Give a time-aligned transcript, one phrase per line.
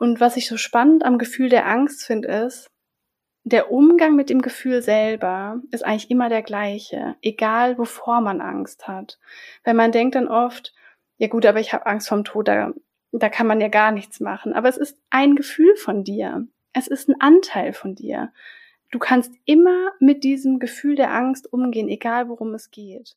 [0.00, 2.70] Und was ich so spannend am Gefühl der Angst finde, ist,
[3.44, 8.88] der Umgang mit dem Gefühl selber ist eigentlich immer der gleiche, egal wovor man Angst
[8.88, 9.18] hat.
[9.62, 10.72] Weil man denkt dann oft,
[11.18, 12.72] ja gut, aber ich habe Angst vom Tod, da,
[13.12, 14.54] da kann man ja gar nichts machen.
[14.54, 16.46] Aber es ist ein Gefühl von dir.
[16.72, 18.32] Es ist ein Anteil von dir.
[18.90, 23.16] Du kannst immer mit diesem Gefühl der Angst umgehen, egal worum es geht.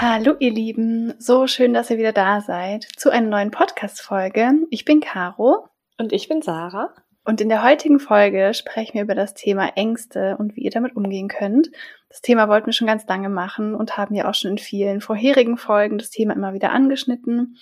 [0.00, 4.52] Hallo ihr Lieben, so schön, dass ihr wieder da seid zu einer neuen Podcast-Folge.
[4.70, 5.70] Ich bin Caro.
[5.98, 6.94] Und ich bin Sarah.
[7.24, 10.94] Und in der heutigen Folge sprechen wir über das Thema Ängste und wie ihr damit
[10.94, 11.70] umgehen könnt.
[12.10, 15.00] Das Thema wollten wir schon ganz lange machen und haben ja auch schon in vielen
[15.00, 17.56] vorherigen Folgen das Thema immer wieder angeschnitten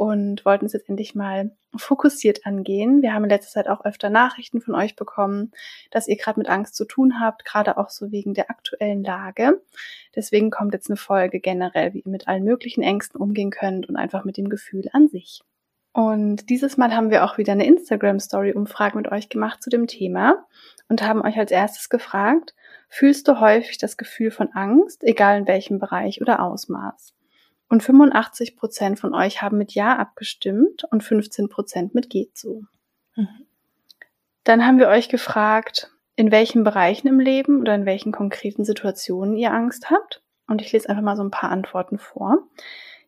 [0.00, 3.02] und wollten es jetzt endlich mal fokussiert angehen.
[3.02, 5.52] Wir haben in letzter Zeit auch öfter Nachrichten von euch bekommen,
[5.90, 9.60] dass ihr gerade mit Angst zu tun habt, gerade auch so wegen der aktuellen Lage.
[10.16, 13.96] Deswegen kommt jetzt eine Folge generell, wie ihr mit allen möglichen Ängsten umgehen könnt und
[13.96, 15.42] einfach mit dem Gefühl an sich.
[15.92, 20.46] Und dieses Mal haben wir auch wieder eine Instagram-Story-Umfrage mit euch gemacht zu dem Thema
[20.88, 22.54] und haben euch als erstes gefragt,
[22.88, 27.12] fühlst du häufig das Gefühl von Angst, egal in welchem Bereich oder Ausmaß?
[27.70, 32.64] Und 85 Prozent von euch haben mit Ja abgestimmt und 15 Prozent mit Geht so.
[33.14, 33.46] Mhm.
[34.42, 39.36] Dann haben wir euch gefragt, in welchen Bereichen im Leben oder in welchen konkreten Situationen
[39.36, 40.20] ihr Angst habt.
[40.48, 42.38] Und ich lese einfach mal so ein paar Antworten vor.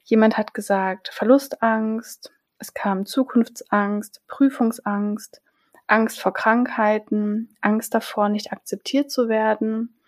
[0.04, 5.42] Jemand hat gesagt Verlustangst, es kam Zukunftsangst, Prüfungsangst,
[5.88, 9.98] Angst vor Krankheiten, Angst davor, nicht akzeptiert zu werden,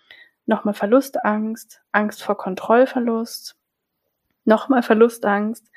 [0.46, 3.56] nochmal Verlustangst, Angst vor Kontrollverlust,
[4.44, 5.70] nochmal Verlustangst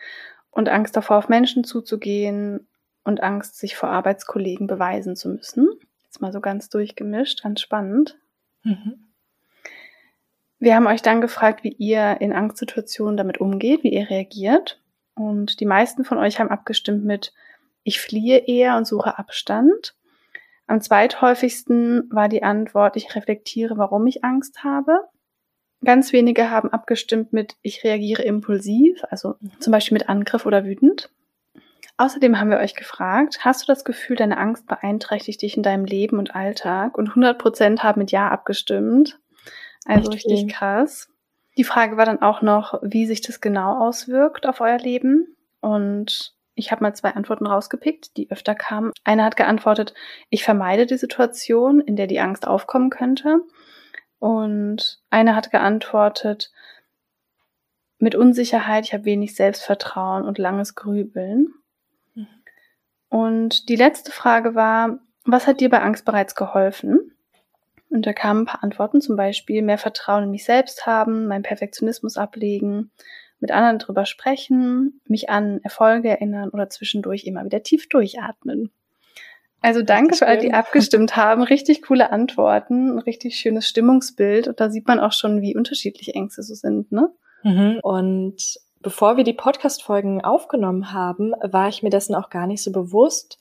[0.51, 2.67] und Angst davor, auf Menschen zuzugehen
[3.03, 5.69] und Angst, sich vor Arbeitskollegen beweisen zu müssen.
[6.03, 8.17] Jetzt mal so ganz durchgemischt, ganz spannend.
[8.63, 9.07] Mhm.
[10.59, 14.81] Wir haben euch dann gefragt, wie ihr in Angstsituationen damit umgeht, wie ihr reagiert.
[15.13, 17.33] Und die meisten von euch haben abgestimmt mit
[17.83, 19.95] ich fliehe eher und suche Abstand.
[20.65, 25.07] Am zweithäufigsten war die Antwort, ich reflektiere, warum ich Angst habe.
[25.83, 29.51] Ganz wenige haben abgestimmt mit ich reagiere impulsiv, also mhm.
[29.59, 31.09] zum Beispiel mit Angriff oder wütend.
[31.97, 35.85] Außerdem haben wir euch gefragt, hast du das Gefühl, deine Angst beeinträchtigt dich in deinem
[35.85, 36.97] Leben und Alltag?
[36.97, 39.19] Und 100 Prozent haben mit Ja abgestimmt.
[39.85, 41.09] Also Echt richtig krass.
[41.57, 45.35] Die Frage war dann auch noch, wie sich das genau auswirkt auf euer Leben.
[45.59, 48.91] Und ich habe mal zwei Antworten rausgepickt, die öfter kamen.
[49.03, 49.95] Eine hat geantwortet,
[50.29, 53.41] ich vermeide die Situation, in der die Angst aufkommen könnte.
[54.19, 56.51] Und eine hat geantwortet,
[57.99, 61.53] mit Unsicherheit, ich habe wenig Selbstvertrauen und langes Grübeln.
[62.13, 62.27] Mhm.
[63.09, 67.13] Und die letzte Frage war, was hat dir bei Angst bereits geholfen?
[67.89, 71.43] Und da kamen ein paar Antworten, zum Beispiel mehr Vertrauen in mich selbst haben, meinen
[71.43, 72.91] Perfektionismus ablegen,
[73.39, 78.71] mit anderen drüber sprechen, mich an Erfolge erinnern oder zwischendurch immer wieder tief durchatmen.
[79.61, 81.41] Also danke für alle, die abgestimmt haben.
[81.41, 84.47] Richtig coole Antworten, ein richtig schönes Stimmungsbild.
[84.47, 87.09] Und da sieht man auch schon, wie unterschiedlich Ängste so sind, ne?
[87.43, 87.79] Mhm.
[87.81, 92.71] Und bevor wir die Podcast-Folgen aufgenommen haben, war ich mir dessen auch gar nicht so
[92.71, 93.39] bewusst,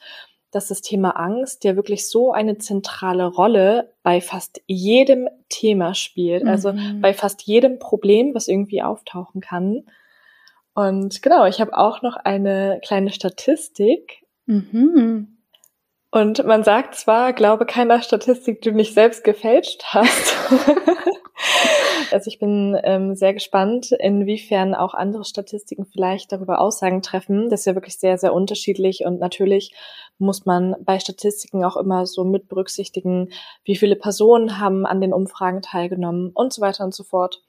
[0.51, 6.47] dass das Thema Angst ja wirklich so eine zentrale Rolle bei fast jedem Thema spielt.
[6.47, 6.79] Also mhm.
[6.79, 9.85] Also bei fast jedem Problem, was irgendwie auftauchen kann.
[10.75, 14.25] Und genau, ich habe auch noch eine kleine Statistik.
[14.47, 15.36] Mhm.
[16.17, 20.35] Und man sagt zwar, glaube keiner Statistik, die du nicht selbst gefälscht hast.
[22.11, 27.51] also ich bin ähm, sehr gespannt, inwiefern auch andere Statistiken vielleicht darüber Aussagen treffen.
[27.51, 29.75] Das ist ja wirklich sehr, sehr unterschiedlich und natürlich
[30.17, 33.29] muss man bei Statistiken auch immer so mit berücksichtigen,
[33.65, 37.43] wie viele Personen haben an den Umfragen teilgenommen und so weiter und so fort,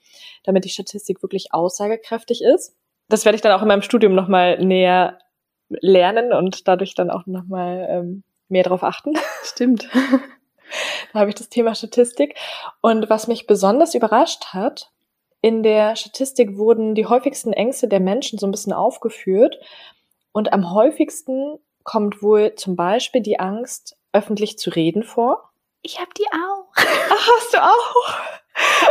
[0.44, 2.76] damit die Statistik wirklich aussagekräftig ist.
[3.08, 5.20] Das werde ich dann auch in meinem Studium nochmal näher
[5.70, 9.14] lernen und dadurch dann auch nochmal ähm, mehr darauf achten.
[9.44, 9.90] Stimmt.
[11.14, 12.36] da habe ich das Thema Statistik.
[12.82, 14.92] Und was mich besonders überrascht hat,
[15.42, 19.60] in der Statistik wurden die häufigsten Ängste der Menschen so ein bisschen aufgeführt.
[20.32, 25.52] Und am häufigsten kommt wohl zum Beispiel die Angst, öffentlich zu reden vor.
[25.82, 26.74] Ich habe die auch.
[26.76, 28.37] Ach, hast du auch?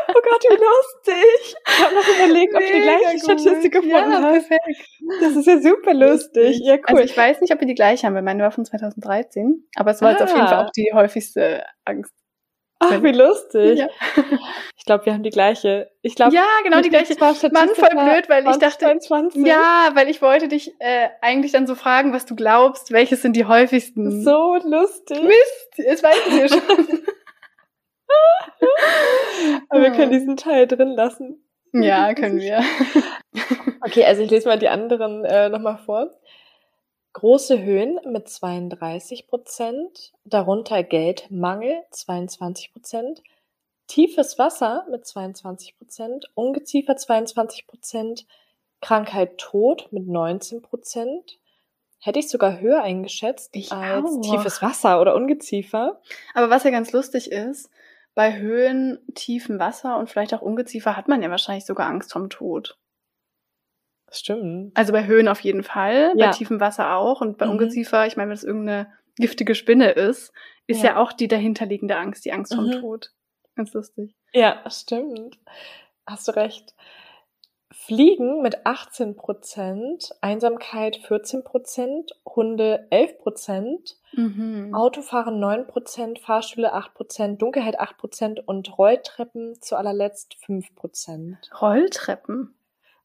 [0.08, 1.56] Oh Gott, wie lustig.
[1.66, 4.20] Ich habe noch überlegt, ob du die gleiche Statistik gefunden ja.
[4.20, 4.88] Perfekt.
[5.20, 6.60] Das ist ja super lustig.
[6.62, 6.84] Ja, cool.
[6.86, 9.66] Also ich weiß nicht, ob wir die gleiche haben, weil meine war von 2013.
[9.76, 10.12] Aber es war ah.
[10.12, 10.64] jetzt auf jeden Fall ah.
[10.64, 12.12] auch die häufigste Angst.
[12.78, 13.78] Ach, wie lustig.
[13.78, 13.88] Ja.
[14.76, 15.90] Ich glaube, wir haben die gleiche.
[16.02, 17.16] Ich glaube, ja, genau die gleiche.
[17.18, 19.46] Mann, voll blöd, weil 20, ich dachte, 22.
[19.46, 23.34] ja, weil ich wollte dich äh, eigentlich dann so fragen, was du glaubst, welches sind
[23.34, 24.22] die häufigsten.
[24.22, 25.22] So lustig.
[25.22, 26.60] Mist, jetzt weiß ich ja schon.
[29.68, 31.42] Aber wir können diesen Teil drin lassen.
[31.72, 32.62] Ja, können wir.
[33.82, 36.10] okay, also ich lese mal die anderen äh, nochmal vor.
[37.12, 43.22] Große Höhen mit 32 Prozent, darunter Geldmangel 22 Prozent,
[43.86, 48.26] tiefes Wasser mit 22 Prozent, Ungeziefer 22 Prozent,
[48.82, 51.38] Krankheit Tod mit 19 Prozent.
[52.00, 54.20] Hätte ich sogar höher eingeschätzt ich als auch.
[54.20, 56.02] tiefes Wasser oder Ungeziefer.
[56.34, 57.70] Aber was ja ganz lustig ist,
[58.16, 62.30] bei Höhen, tiefem Wasser und vielleicht auch Ungeziefer hat man ja wahrscheinlich sogar Angst vom
[62.30, 62.78] Tod.
[64.06, 64.74] Das stimmt.
[64.74, 66.26] Also bei Höhen auf jeden Fall, ja.
[66.26, 67.52] bei tiefem Wasser auch und bei mhm.
[67.52, 70.32] Ungeziefer, ich meine, wenn es irgendeine giftige Spinne ist,
[70.66, 72.80] ist ja, ja auch die dahinterliegende Angst, die Angst vom mhm.
[72.80, 73.12] Tod.
[73.54, 74.14] Ganz lustig.
[74.32, 75.38] Ja, stimmt.
[76.06, 76.74] Hast du recht.
[77.84, 84.74] Fliegen mit 18 Prozent, Einsamkeit 14 Prozent, Hunde 11 Prozent, mhm.
[84.74, 91.50] Autofahren 9 Prozent, Fahrstühle 8 Prozent, Dunkelheit 8 Prozent und Rolltreppen zu allerletzt 5 Prozent.
[91.60, 92.54] Rolltreppen?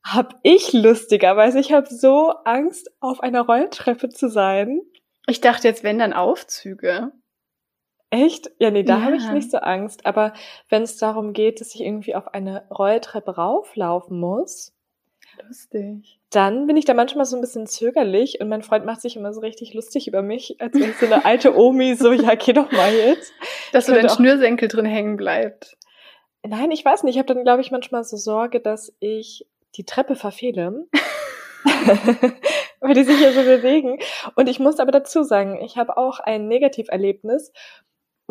[0.03, 1.59] Hab ich lustigerweise.
[1.59, 4.81] Ich habe so Angst, auf einer Rolltreppe zu sein.
[5.27, 7.11] Ich dachte jetzt, wenn dann Aufzüge.
[8.11, 8.51] Echt?
[8.59, 9.01] Ja, nee, da ja.
[9.03, 10.05] habe ich nicht so Angst.
[10.05, 10.33] Aber
[10.69, 14.73] wenn es darum geht, dass ich irgendwie auf eine Rolltreppe rauflaufen muss,
[15.47, 16.19] lustig.
[16.29, 19.33] Dann bin ich da manchmal so ein bisschen zögerlich und mein Freund macht sich immer
[19.33, 22.53] so richtig lustig über mich, als wäre ich so eine alte Omi, so, ja, geh
[22.53, 23.33] doch mal jetzt.
[23.71, 25.77] Dass so dein Schnürsenkel drin hängen bleibt.
[26.43, 27.15] Nein, ich weiß nicht.
[27.15, 30.87] Ich habe dann, glaube ich, manchmal so Sorge, dass ich die Treppe verfehle.
[32.81, 33.99] weil die sich ja so bewegen.
[34.35, 37.53] Und ich muss aber dazu sagen, ich habe auch ein Negativerlebnis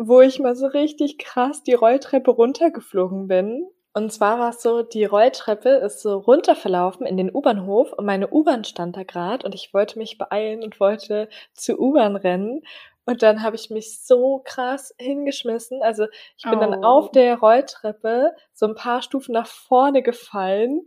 [0.07, 3.67] wo ich mal so richtig krass die Rolltreppe runtergeflogen bin.
[3.93, 8.31] Und zwar war es so, die Rolltreppe ist so runterverlaufen in den U-Bahnhof und meine
[8.31, 12.61] U-Bahn stand da gerade und ich wollte mich beeilen und wollte zur U-Bahn rennen.
[13.05, 15.83] Und dann habe ich mich so krass hingeschmissen.
[15.83, 16.05] Also
[16.37, 16.61] ich bin oh.
[16.61, 20.85] dann auf der Rolltreppe so ein paar Stufen nach vorne gefallen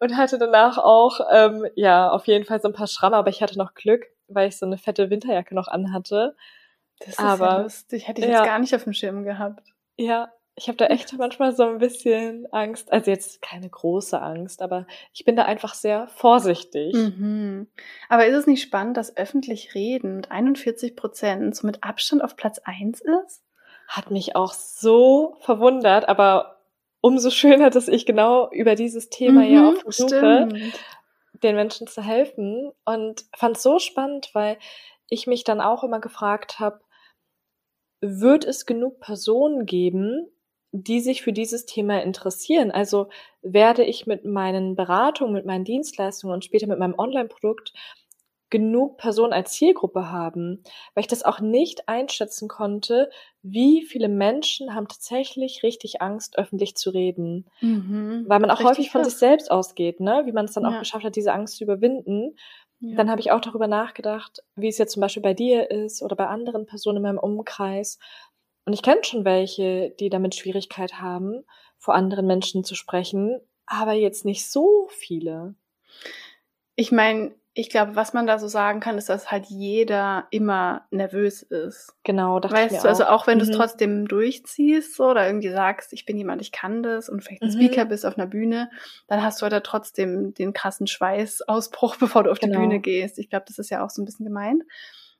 [0.00, 3.42] und hatte danach auch, ähm, ja, auf jeden Fall so ein paar Schramme, aber ich
[3.42, 6.34] hatte noch Glück, weil ich so eine fette Winterjacke noch anhatte.
[7.00, 8.08] Das ist Aber, ja lustig.
[8.08, 8.38] Hätte ich ja.
[8.38, 9.62] jetzt gar nicht auf dem Schirm gehabt.
[9.96, 12.90] Ja, ich habe da echt manchmal so ein bisschen Angst.
[12.90, 16.94] Also jetzt keine große Angst, aber ich bin da einfach sehr vorsichtig.
[16.94, 17.68] Mhm.
[18.08, 22.36] Aber ist es nicht spannend, dass öffentlich Reden mit 41 Prozent so mit Abstand auf
[22.36, 23.42] Platz 1 ist?
[23.86, 26.56] Hat mich auch so verwundert, aber
[27.02, 30.78] umso schöner, dass ich genau über dieses Thema mhm, ja auch versuche, stimmt.
[31.42, 32.72] den Menschen zu helfen.
[32.86, 34.56] Und fand es so spannend, weil
[35.10, 36.80] ich mich dann auch immer gefragt habe,
[38.20, 40.26] wird es genug Personen geben,
[40.72, 42.70] die sich für dieses Thema interessieren.
[42.70, 43.08] Also
[43.42, 47.72] werde ich mit meinen Beratungen, mit meinen Dienstleistungen und später mit meinem Online-Produkt
[48.48, 50.62] genug Personen als Zielgruppe haben,
[50.94, 53.10] weil ich das auch nicht einschätzen konnte,
[53.42, 57.46] wie viele Menschen haben tatsächlich richtig Angst, öffentlich zu reden.
[57.60, 60.22] Mhm, weil man auch häufig von sich selbst ausgeht, ne?
[60.26, 60.70] wie man es dann ja.
[60.70, 62.36] auch geschafft hat, diese Angst zu überwinden.
[62.80, 62.96] Ja.
[62.96, 66.16] Dann habe ich auch darüber nachgedacht, wie es jetzt zum Beispiel bei dir ist oder
[66.16, 67.98] bei anderen Personen in meinem Umkreis.
[68.64, 71.44] Und ich kenne schon welche, die damit Schwierigkeit haben,
[71.78, 75.54] vor anderen Menschen zu sprechen, aber jetzt nicht so viele.
[76.74, 80.86] Ich meine, ich glaube, was man da so sagen kann, ist, dass halt jeder immer
[80.90, 81.96] nervös ist.
[82.04, 82.90] Genau, das Weißt du, also auch.
[82.90, 83.44] also auch wenn mhm.
[83.44, 87.24] du es trotzdem durchziehst so, oder irgendwie sagst, ich bin jemand, ich kann das und
[87.24, 87.54] vielleicht ein mhm.
[87.54, 88.68] Speaker bist auf einer Bühne,
[89.06, 92.60] dann hast du halt da trotzdem den krassen Schweißausbruch, bevor du auf genau.
[92.60, 93.18] die Bühne gehst.
[93.18, 94.62] Ich glaube, das ist ja auch so ein bisschen gemeint.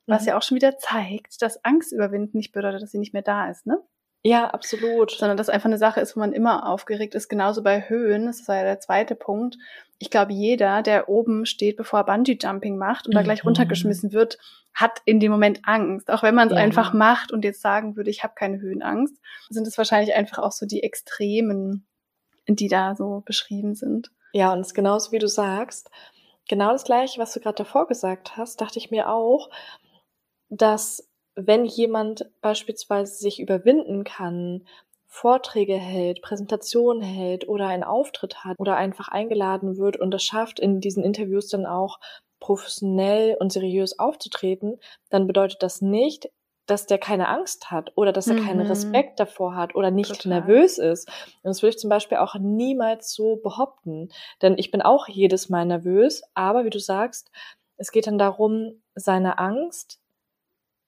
[0.05, 0.29] Was mhm.
[0.29, 3.49] ja auch schon wieder zeigt, dass Angst überwinden nicht bedeutet, dass sie nicht mehr da
[3.49, 3.79] ist, ne?
[4.27, 5.13] Ja, absolut.
[5.13, 7.29] Sondern das einfach eine Sache ist, wo man immer aufgeregt ist.
[7.29, 9.57] Genauso bei Höhen, das war ja der zweite Punkt.
[9.99, 13.19] Ich glaube, jeder, der oben steht, bevor er Bungee-Jumping macht und mhm.
[13.19, 13.49] da gleich mhm.
[13.49, 14.39] runtergeschmissen wird,
[14.75, 16.11] hat in dem Moment Angst.
[16.11, 16.61] Auch wenn man es ja.
[16.61, 19.17] einfach macht und jetzt sagen würde, ich habe keine Höhenangst,
[19.49, 21.87] sind es wahrscheinlich einfach auch so die Extremen,
[22.49, 24.11] die da so beschrieben sind.
[24.33, 25.89] Ja, und es ist genauso wie du sagst.
[26.49, 29.51] Genau das gleiche, was du gerade davor gesagt hast, dachte ich mir auch,
[30.49, 31.06] dass
[31.37, 34.67] wenn jemand beispielsweise sich überwinden kann,
[35.07, 40.59] Vorträge hält, Präsentationen hält oder einen Auftritt hat oder einfach eingeladen wird und es schafft,
[40.59, 42.01] in diesen Interviews dann auch
[42.41, 44.79] professionell und seriös aufzutreten,
[45.11, 46.31] dann bedeutet das nicht,
[46.67, 48.45] dass der keine Angst hat oder dass er mhm.
[48.45, 50.41] keinen Respekt davor hat oder nicht Total.
[50.41, 51.09] nervös ist.
[51.09, 54.09] Und das würde ich zum Beispiel auch niemals so behaupten.
[54.43, 57.31] Denn ich bin auch jedes Mal nervös, aber wie du sagst,
[57.77, 60.01] es geht dann darum, seine Angst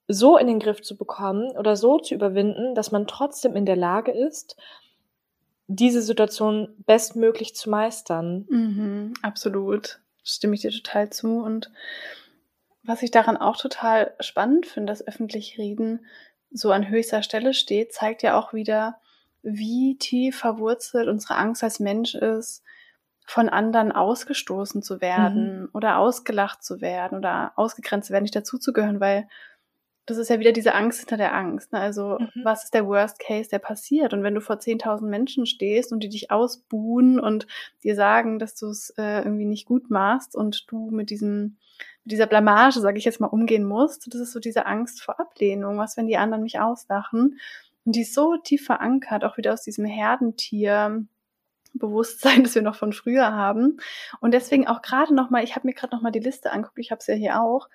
[0.09, 3.77] so in den Griff zu bekommen oder so zu überwinden, dass man trotzdem in der
[3.77, 4.57] Lage ist,
[5.67, 8.47] diese Situation bestmöglich zu meistern.
[8.49, 10.01] Mhm, absolut.
[10.25, 11.41] Stimme ich dir total zu.
[11.43, 11.71] Und
[12.83, 16.07] was ich daran auch total spannend finde, dass öffentlich Reden
[16.51, 18.99] so an höchster Stelle steht, zeigt ja auch wieder,
[19.43, 22.63] wie tief verwurzelt unsere Angst als Mensch ist,
[23.27, 25.69] von anderen ausgestoßen zu werden mhm.
[25.75, 29.29] oder ausgelacht zu werden oder ausgegrenzt zu werden, nicht dazuzugehören, weil
[30.09, 31.73] das ist ja wieder diese Angst hinter der Angst.
[31.73, 31.81] Ne?
[31.81, 32.43] Also, mhm.
[32.43, 34.15] was ist der Worst Case, der passiert?
[34.15, 37.47] Und wenn du vor 10.000 Menschen stehst und die dich ausbuhen und
[37.85, 41.59] dir sagen, dass du es äh, irgendwie nicht gut machst und du mit diesem
[42.05, 45.21] mit dieser Blamage, sage ich jetzt mal, umgehen musst, das ist so diese Angst vor
[45.21, 45.77] Ablehnung.
[45.77, 47.39] Was, wenn die anderen mich auslachen?
[47.85, 51.05] Und die ist so tief verankert, auch wieder aus diesem Herdentier.
[51.75, 53.77] Bewusstsein, das wir noch von früher haben.
[54.21, 57.01] Und deswegen auch gerade nochmal, ich habe mir gerade nochmal die Liste anguckt, ich habe
[57.01, 57.69] es ja hier auch,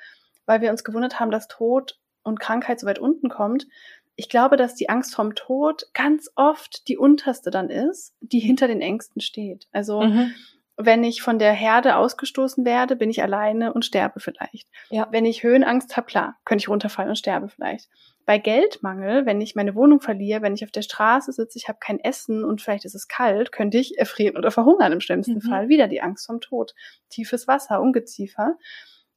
[0.47, 3.67] weil wir uns gewundert haben, dass Tod und Krankheit so weit unten kommt.
[4.15, 8.67] Ich glaube, dass die Angst vom Tod ganz oft die unterste dann ist, die hinter
[8.67, 9.67] den Ängsten steht.
[9.71, 10.33] Also mhm.
[10.77, 14.67] wenn ich von der Herde ausgestoßen werde, bin ich alleine und sterbe vielleicht.
[14.89, 15.07] Ja.
[15.11, 17.89] Wenn ich Höhenangst habe, klar, könnte ich runterfallen und sterbe vielleicht.
[18.25, 21.79] Bei Geldmangel, wenn ich meine Wohnung verliere, wenn ich auf der Straße sitze, ich habe
[21.81, 25.41] kein Essen und vielleicht ist es kalt, könnte ich erfrieren oder verhungern im schlimmsten mhm.
[25.41, 25.69] Fall.
[25.69, 26.73] Wieder die Angst vom Tod.
[27.09, 28.55] Tiefes Wasser, Ungeziefer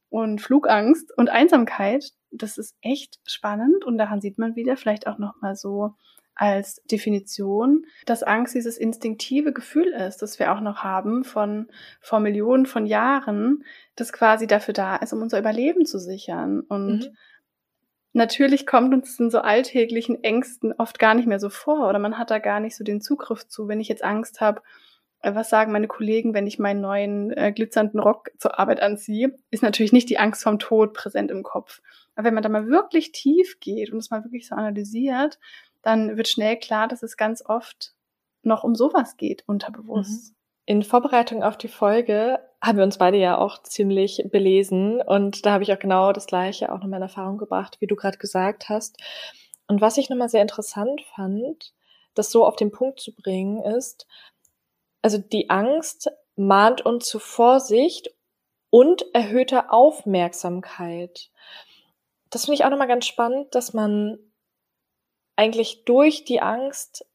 [0.09, 5.17] und Flugangst und Einsamkeit, das ist echt spannend und daran sieht man wieder vielleicht auch
[5.17, 5.93] noch mal so
[6.35, 11.67] als Definition, dass Angst dieses instinktive Gefühl ist, das wir auch noch haben von
[11.99, 13.63] vor Millionen von Jahren,
[13.95, 17.17] das quasi dafür da ist, um unser Überleben zu sichern und mhm.
[18.13, 22.17] Natürlich kommt uns in so alltäglichen Ängsten oft gar nicht mehr so vor oder man
[22.17, 23.67] hat da gar nicht so den Zugriff zu.
[23.67, 24.63] Wenn ich jetzt Angst habe,
[25.23, 29.63] was sagen meine Kollegen, wenn ich meinen neuen äh, glitzernden Rock zur Arbeit anziehe, ist
[29.63, 31.81] natürlich nicht die Angst vom Tod präsent im Kopf.
[32.15, 35.39] Aber wenn man da mal wirklich tief geht und es mal wirklich so analysiert,
[35.81, 37.93] dann wird schnell klar, dass es ganz oft
[38.43, 40.31] noch um sowas geht, unterbewusst.
[40.31, 40.35] Mhm.
[40.65, 45.53] In Vorbereitung auf die Folge haben wir uns beide ja auch ziemlich belesen und da
[45.53, 48.67] habe ich auch genau das Gleiche auch nochmal in Erfahrung gebracht, wie du gerade gesagt
[48.67, 48.97] hast.
[49.67, 51.73] Und was ich nochmal sehr interessant fand,
[52.15, 54.07] das so auf den Punkt zu bringen, ist,
[55.07, 58.13] also die Angst mahnt uns zu Vorsicht
[58.69, 61.29] und erhöhter Aufmerksamkeit.
[62.29, 64.19] Das finde ich auch nochmal ganz spannend, dass man
[65.37, 67.05] eigentlich durch die Angst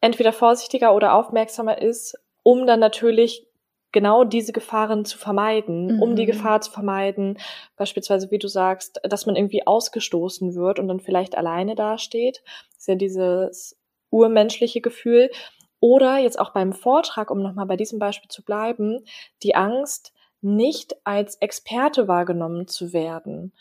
[0.00, 3.48] entweder vorsichtiger oder aufmerksamer ist, um dann natürlich
[3.90, 6.02] genau diese Gefahren zu vermeiden, mhm.
[6.02, 6.30] um die mhm.
[6.30, 7.36] Gefahr zu vermeiden,
[7.74, 12.44] beispielsweise, wie du sagst, dass man irgendwie ausgestoßen wird und dann vielleicht alleine dasteht.
[12.68, 13.76] Das ist ja dieses
[14.10, 15.32] urmenschliche Gefühl.
[15.80, 19.04] Oder jetzt auch beim Vortrag, um nochmal bei diesem Beispiel zu bleiben,
[19.42, 23.52] die Angst, nicht als Experte wahrgenommen zu werden.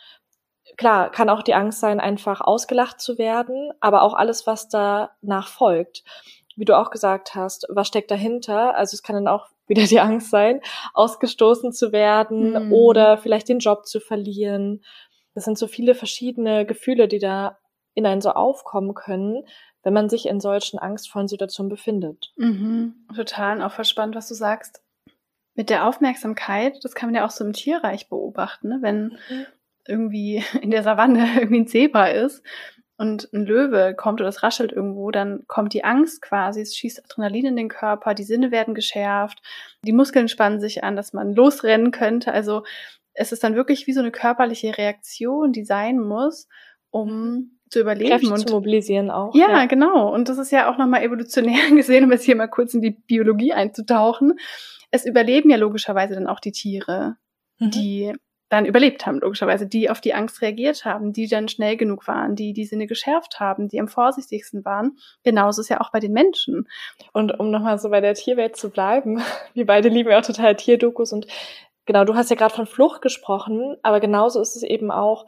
[0.77, 5.47] Klar, kann auch die Angst sein, einfach ausgelacht zu werden, aber auch alles, was danach
[5.47, 6.03] folgt.
[6.55, 8.75] Wie du auch gesagt hast, was steckt dahinter?
[8.75, 10.62] Also es kann dann auch wieder die Angst sein,
[10.93, 12.74] ausgestoßen zu werden mhm.
[12.74, 14.83] oder vielleicht den Job zu verlieren.
[15.33, 17.57] Das sind so viele verschiedene Gefühle, die da
[17.93, 19.43] in einen so aufkommen können,
[19.88, 22.34] wenn man sich in solchen angstvollen Situationen befindet.
[22.36, 23.56] Mhm, total.
[23.56, 24.84] Und auch verspannt, was du sagst.
[25.56, 28.79] Mit der Aufmerksamkeit, das kann man ja auch so im Tierreich beobachten, ne?
[28.82, 29.46] wenn mhm.
[29.88, 32.44] irgendwie in der Savanne irgendwie ein Zebra ist
[32.98, 37.06] und ein Löwe kommt oder es raschelt irgendwo, dann kommt die Angst quasi, es schießt
[37.06, 39.41] Adrenalin in den Körper, die Sinne werden geschärft,
[39.84, 42.34] die Muskeln spannen sich an, dass man losrennen könnte.
[42.34, 42.65] Also
[43.13, 46.50] es ist dann wirklich wie so eine körperliche Reaktion, die sein muss,
[46.89, 49.33] um mhm zu überleben Kräfte und zu mobilisieren auch.
[49.36, 50.13] Ja, ja, genau.
[50.13, 52.91] Und das ist ja auch nochmal evolutionär gesehen, um jetzt hier mal kurz in die
[52.91, 54.39] Biologie einzutauchen.
[54.91, 57.17] Es überleben ja logischerweise dann auch die Tiere,
[57.59, 57.71] mhm.
[57.71, 58.13] die
[58.50, 62.36] dann überlebt haben, logischerweise, die auf die Angst reagiert haben, die dann schnell genug waren,
[62.36, 64.97] die die Sinne geschärft haben, die am vorsichtigsten waren.
[65.24, 66.67] Genauso ist ja auch bei den Menschen.
[67.12, 69.21] Und um nochmal so bei der Tierwelt zu bleiben,
[69.53, 71.27] wir beide lieben ja auch total Tierdokus und
[71.86, 75.25] genau, du hast ja gerade von Flucht gesprochen, aber genauso ist es eben auch,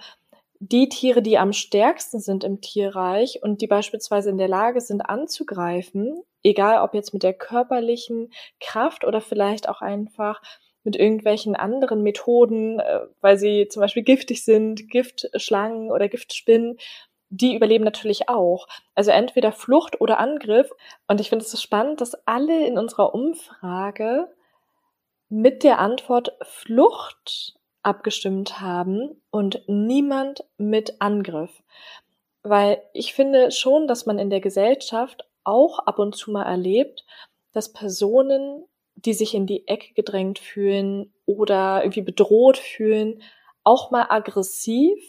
[0.60, 5.02] die Tiere, die am stärksten sind im Tierreich und die beispielsweise in der Lage sind
[5.02, 10.42] anzugreifen, egal ob jetzt mit der körperlichen Kraft oder vielleicht auch einfach
[10.84, 16.78] mit irgendwelchen anderen Methoden, äh, weil sie zum Beispiel giftig sind, Giftschlangen oder Giftspinnen,
[17.30, 18.68] die überleben natürlich auch.
[18.96, 20.72] Also entweder Flucht oder Angriff.
[21.08, 24.28] Und ich finde es so spannend, dass alle in unserer Umfrage
[25.30, 31.52] mit der Antwort Flucht abgestimmt haben und niemand mit Angriff.
[32.44, 37.06] Weil ich finde schon, dass man in der Gesellschaft auch ab und zu mal erlebt,
[37.54, 38.64] dass Personen,
[38.96, 43.22] die sich in die Ecke gedrängt fühlen oder irgendwie bedroht fühlen,
[43.64, 45.00] auch mal aggressiv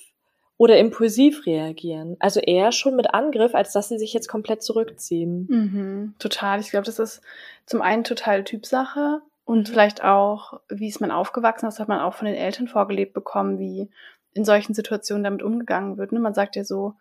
[0.57, 2.17] oder impulsiv reagieren.
[2.19, 5.47] Also eher schon mit Angriff, als dass sie sich jetzt komplett zurückziehen.
[5.49, 6.61] Mhm, total.
[6.61, 7.23] Ich glaube, das ist
[7.65, 12.15] zum einen total Typsache und vielleicht auch, wie ist man aufgewachsen ist, hat man auch
[12.15, 13.91] von den Eltern vorgelebt bekommen, wie
[14.33, 16.13] in solchen Situationen damit umgegangen wird.
[16.13, 16.21] Ne?
[16.21, 16.95] Man sagt ja so,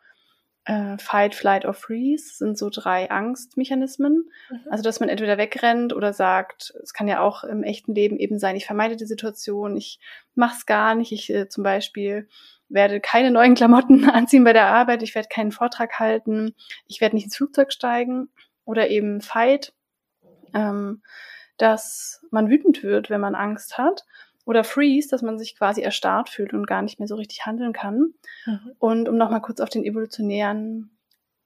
[0.65, 4.32] äh, Fight, Flight or Freeze sind so drei Angstmechanismen.
[4.50, 4.60] Mhm.
[4.72, 8.39] Also, dass man entweder wegrennt oder sagt, es kann ja auch im echten Leben eben
[8.39, 10.00] sein, ich vermeide die Situation, ich
[10.34, 12.27] mach's gar nicht, ich äh, zum Beispiel
[12.68, 16.56] werde keine neuen Klamotten anziehen bei der Arbeit, ich werde keinen Vortrag halten,
[16.88, 18.29] ich werde nicht ins Flugzeug steigen
[18.65, 19.72] oder eben Fight,
[20.56, 21.03] ähm,
[21.60, 24.06] dass man wütend wird, wenn man Angst hat
[24.46, 27.74] oder Freeze, dass man sich quasi erstarrt fühlt und gar nicht mehr so richtig handeln
[27.74, 28.13] kann.
[28.46, 28.72] Mhm.
[28.80, 30.98] Und um nochmal kurz auf den evolutionären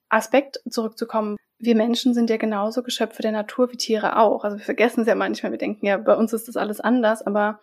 [0.08, 4.44] Aspekt zurückzukommen, wir Menschen sind ja genauso Geschöpfe der Natur wie Tiere auch.
[4.44, 7.22] Also wir vergessen es ja manchmal, wir denken ja, bei uns ist das alles anders,
[7.22, 7.60] aber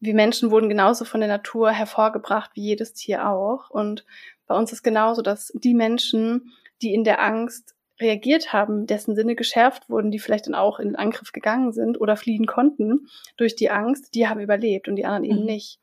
[0.00, 3.70] wir Menschen wurden genauso von der Natur hervorgebracht wie jedes Tier auch.
[3.70, 4.04] Und
[4.46, 9.34] bei uns ist genauso, dass die Menschen, die in der Angst reagiert haben, dessen Sinne
[9.34, 13.56] geschärft wurden, die vielleicht dann auch in den Angriff gegangen sind oder fliehen konnten durch
[13.56, 15.46] die Angst, die haben überlebt und die anderen eben mhm.
[15.46, 15.80] nicht.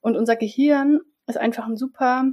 [0.00, 2.24] Und unser Gehirn ist einfach ein super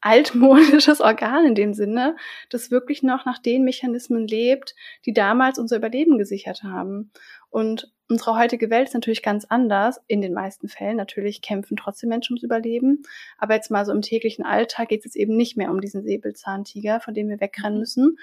[0.00, 2.16] altmodisches Organ in dem Sinne,
[2.50, 4.74] das wirklich noch nach den Mechanismen lebt,
[5.06, 7.12] die damals unser Überleben gesichert haben.
[7.50, 10.00] Und unsere heutige Welt ist natürlich ganz anders.
[10.06, 13.02] In den meisten Fällen natürlich kämpfen trotzdem Menschen ums Überleben.
[13.38, 16.02] Aber jetzt mal so im täglichen Alltag geht es jetzt eben nicht mehr um diesen
[16.02, 17.80] Säbelzahntiger, von dem wir wegrennen mhm.
[17.80, 18.18] müssen.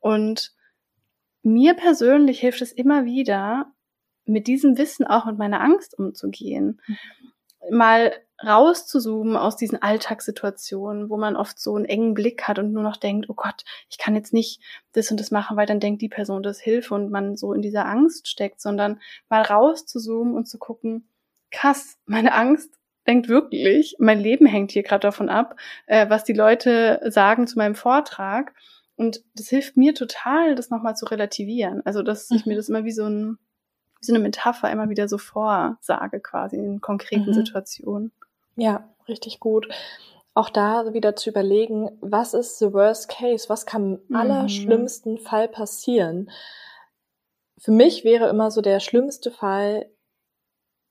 [0.00, 0.52] Und
[1.42, 3.72] mir persönlich hilft es immer wieder,
[4.24, 6.80] mit diesem Wissen auch mit meiner Angst umzugehen.
[6.86, 6.96] Mhm
[7.70, 8.12] mal
[8.44, 12.96] rauszuzoomen aus diesen Alltagssituationen, wo man oft so einen engen Blick hat und nur noch
[12.96, 14.60] denkt, oh Gott, ich kann jetzt nicht
[14.92, 17.62] das und das machen, weil dann denkt die Person das Hilfe und man so in
[17.62, 21.08] dieser Angst steckt, sondern mal rauszuzoomen und zu gucken,
[21.50, 22.70] krass, meine Angst
[23.06, 25.56] denkt wirklich, mein Leben hängt hier gerade davon ab,
[25.86, 28.54] äh, was die Leute sagen zu meinem Vortrag.
[28.96, 31.82] Und das hilft mir total, das nochmal zu relativieren.
[31.84, 32.56] Also, dass ich mir mhm.
[32.58, 33.38] das immer wie so ein
[34.02, 37.34] wie so eine Metapher immer wieder so vorsage, quasi in konkreten mhm.
[37.34, 38.12] Situationen.
[38.56, 39.68] Ja, richtig gut.
[40.34, 43.48] Auch da wieder zu überlegen, was ist the worst case?
[43.48, 44.16] Was kann im mhm.
[44.16, 46.30] allerschlimmsten Fall passieren?
[47.58, 49.90] Für mich wäre immer so der schlimmste Fall,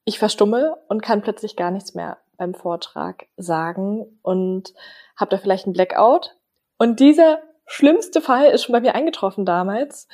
[0.06, 4.74] ich verstumme und kann plötzlich gar nichts mehr beim Vortrag sagen und
[5.15, 6.38] habe da vielleicht einen Blackout.
[6.78, 7.39] Und dieser
[7.71, 10.07] schlimmste Fall ist schon bei mir eingetroffen damals,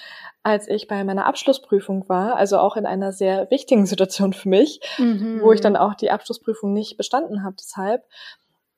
[0.44, 4.80] als ich bei meiner Abschlussprüfung war, also auch in einer sehr wichtigen Situation für mich,
[4.98, 5.42] mhm.
[5.42, 8.06] wo ich dann auch die Abschlussprüfung nicht bestanden habe deshalb.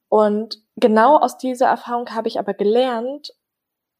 [0.08, 3.34] Und genau aus dieser Erfahrung habe ich aber gelernt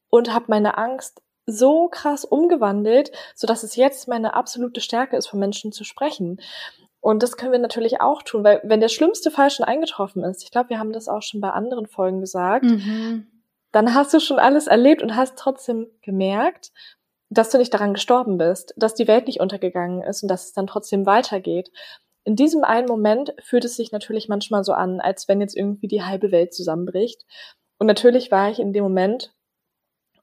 [0.10, 5.28] und habe meine Angst so krass umgewandelt, so dass es jetzt meine absolute Stärke ist,
[5.28, 6.40] von Menschen zu sprechen.
[7.02, 10.44] Und das können wir natürlich auch tun, weil wenn der schlimmste Fall schon eingetroffen ist,
[10.44, 13.28] ich glaube, wir haben das auch schon bei anderen Folgen gesagt, mhm
[13.72, 16.72] dann hast du schon alles erlebt und hast trotzdem gemerkt,
[17.30, 20.54] dass du nicht daran gestorben bist, dass die Welt nicht untergegangen ist und dass es
[20.54, 21.72] dann trotzdem weitergeht.
[22.24, 25.88] In diesem einen Moment fühlt es sich natürlich manchmal so an, als wenn jetzt irgendwie
[25.88, 27.24] die halbe Welt zusammenbricht.
[27.78, 29.34] Und natürlich war ich in dem Moment,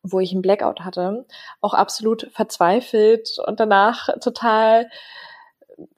[0.02, 1.26] wo ich einen Blackout hatte,
[1.60, 4.90] auch absolut verzweifelt und danach total,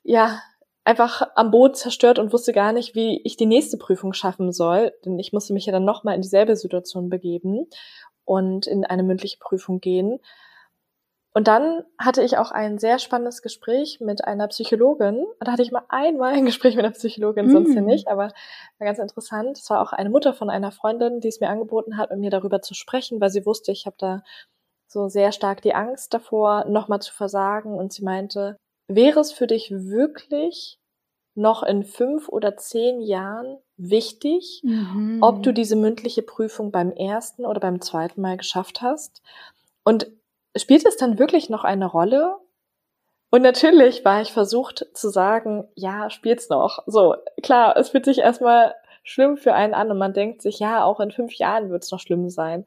[0.02, 0.40] ja,
[0.88, 4.94] einfach am Boot zerstört und wusste gar nicht, wie ich die nächste Prüfung schaffen soll.
[5.04, 7.66] Denn ich musste mich ja dann nochmal in dieselbe Situation begeben
[8.24, 10.18] und in eine mündliche Prüfung gehen.
[11.34, 15.26] Und dann hatte ich auch ein sehr spannendes Gespräch mit einer Psychologin.
[15.40, 17.84] Da hatte ich mal einmal ein Gespräch mit einer Psychologin, sonst ja mm.
[17.84, 18.32] nicht, aber
[18.78, 19.58] war ganz interessant.
[19.58, 22.30] Es war auch eine Mutter von einer Freundin, die es mir angeboten hat, mit mir
[22.30, 24.22] darüber zu sprechen, weil sie wusste, ich habe da
[24.86, 27.74] so sehr stark die Angst davor, nochmal zu versagen.
[27.74, 28.56] Und sie meinte,
[28.88, 30.78] wäre es für dich wirklich
[31.34, 35.18] noch in fünf oder zehn Jahren wichtig, mhm.
[35.22, 39.22] ob du diese mündliche Prüfung beim ersten oder beim zweiten Mal geschafft hast.
[39.84, 40.08] Und
[40.56, 42.36] spielt es dann wirklich noch eine Rolle?
[43.30, 46.82] Und natürlich war ich versucht zu sagen, ja, spielt's noch.
[46.86, 48.74] So, klar, es fühlt sich erstmal
[49.04, 51.92] schlimm für einen an und man denkt sich, ja, auch in fünf Jahren wird es
[51.92, 52.66] noch schlimm sein.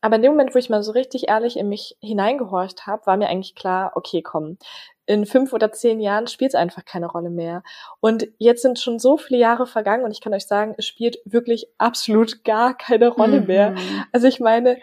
[0.00, 3.16] Aber in dem Moment, wo ich mal so richtig ehrlich in mich hineingehorcht habe, war
[3.16, 4.58] mir eigentlich klar, okay, komm,
[5.06, 7.62] in fünf oder zehn Jahren spielt es einfach keine Rolle mehr.
[8.00, 11.18] Und jetzt sind schon so viele Jahre vergangen und ich kann euch sagen, es spielt
[11.24, 13.46] wirklich absolut gar keine Rolle mhm.
[13.46, 13.74] mehr.
[14.12, 14.78] Also ich meine,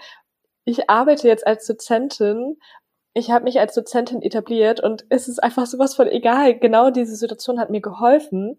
[0.65, 2.57] ich arbeite jetzt als Dozentin.
[3.13, 6.57] Ich habe mich als Dozentin etabliert und es ist einfach sowas von egal.
[6.59, 8.57] Genau diese Situation hat mir geholfen.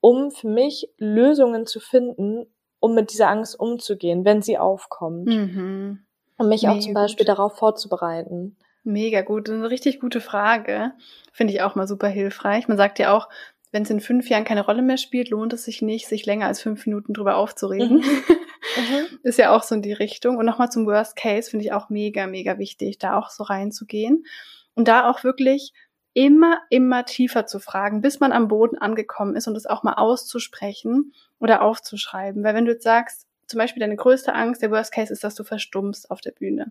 [0.00, 2.46] um für mich Lösungen zu finden,
[2.80, 5.26] um mit dieser Angst umzugehen, wenn sie aufkommt.
[5.26, 6.06] Mhm.
[6.38, 7.36] Um mich Mega auch zum Beispiel gut.
[7.36, 8.56] darauf vorzubereiten.
[8.88, 9.50] Mega gut.
[9.50, 10.92] Eine richtig gute Frage.
[11.30, 12.68] Finde ich auch mal super hilfreich.
[12.68, 13.28] Man sagt ja auch,
[13.70, 16.46] wenn es in fünf Jahren keine Rolle mehr spielt, lohnt es sich nicht, sich länger
[16.46, 17.98] als fünf Minuten drüber aufzuregen.
[17.98, 18.02] Mhm.
[18.02, 19.18] mhm.
[19.24, 20.38] Ist ja auch so in die Richtung.
[20.38, 24.24] Und nochmal zum Worst Case finde ich auch mega, mega wichtig, da auch so reinzugehen.
[24.72, 25.74] Und da auch wirklich
[26.14, 29.94] immer, immer tiefer zu fragen, bis man am Boden angekommen ist und es auch mal
[29.94, 32.42] auszusprechen oder aufzuschreiben.
[32.42, 35.34] Weil wenn du jetzt sagst, zum Beispiel deine größte Angst, der Worst Case ist, dass
[35.34, 36.70] du verstummst auf der Bühne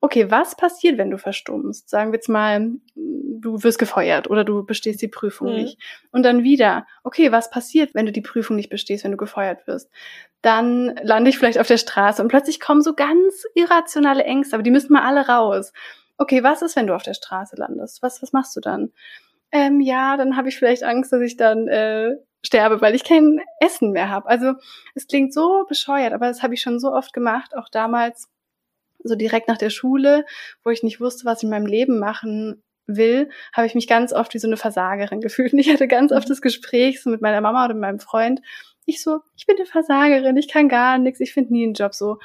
[0.00, 1.88] okay, was passiert, wenn du verstummst?
[1.88, 5.54] Sagen wir jetzt mal, du wirst gefeuert oder du bestehst die Prüfung mhm.
[5.62, 5.78] nicht.
[6.12, 9.66] Und dann wieder, okay, was passiert, wenn du die Prüfung nicht bestehst, wenn du gefeuert
[9.66, 9.90] wirst?
[10.42, 14.62] Dann lande ich vielleicht auf der Straße und plötzlich kommen so ganz irrationale Ängste, aber
[14.62, 15.72] die müssen mal alle raus.
[16.16, 18.02] Okay, was ist, wenn du auf der Straße landest?
[18.02, 18.92] Was, was machst du dann?
[19.52, 22.10] Ähm, ja, dann habe ich vielleicht Angst, dass ich dann äh,
[22.44, 24.28] sterbe, weil ich kein Essen mehr habe.
[24.28, 24.54] Also
[24.94, 28.28] es klingt so bescheuert, aber das habe ich schon so oft gemacht, auch damals
[29.04, 30.24] so direkt nach der Schule,
[30.64, 34.12] wo ich nicht wusste, was ich in meinem Leben machen will, habe ich mich ganz
[34.12, 35.52] oft wie so eine Versagerin gefühlt.
[35.52, 36.32] Und ich hatte ganz oft mhm.
[36.32, 38.40] das Gespräch so mit meiner Mama oder mit meinem Freund.
[38.86, 41.94] Ich so, ich bin eine Versagerin, ich kann gar nichts, ich finde nie einen Job
[41.94, 42.18] so.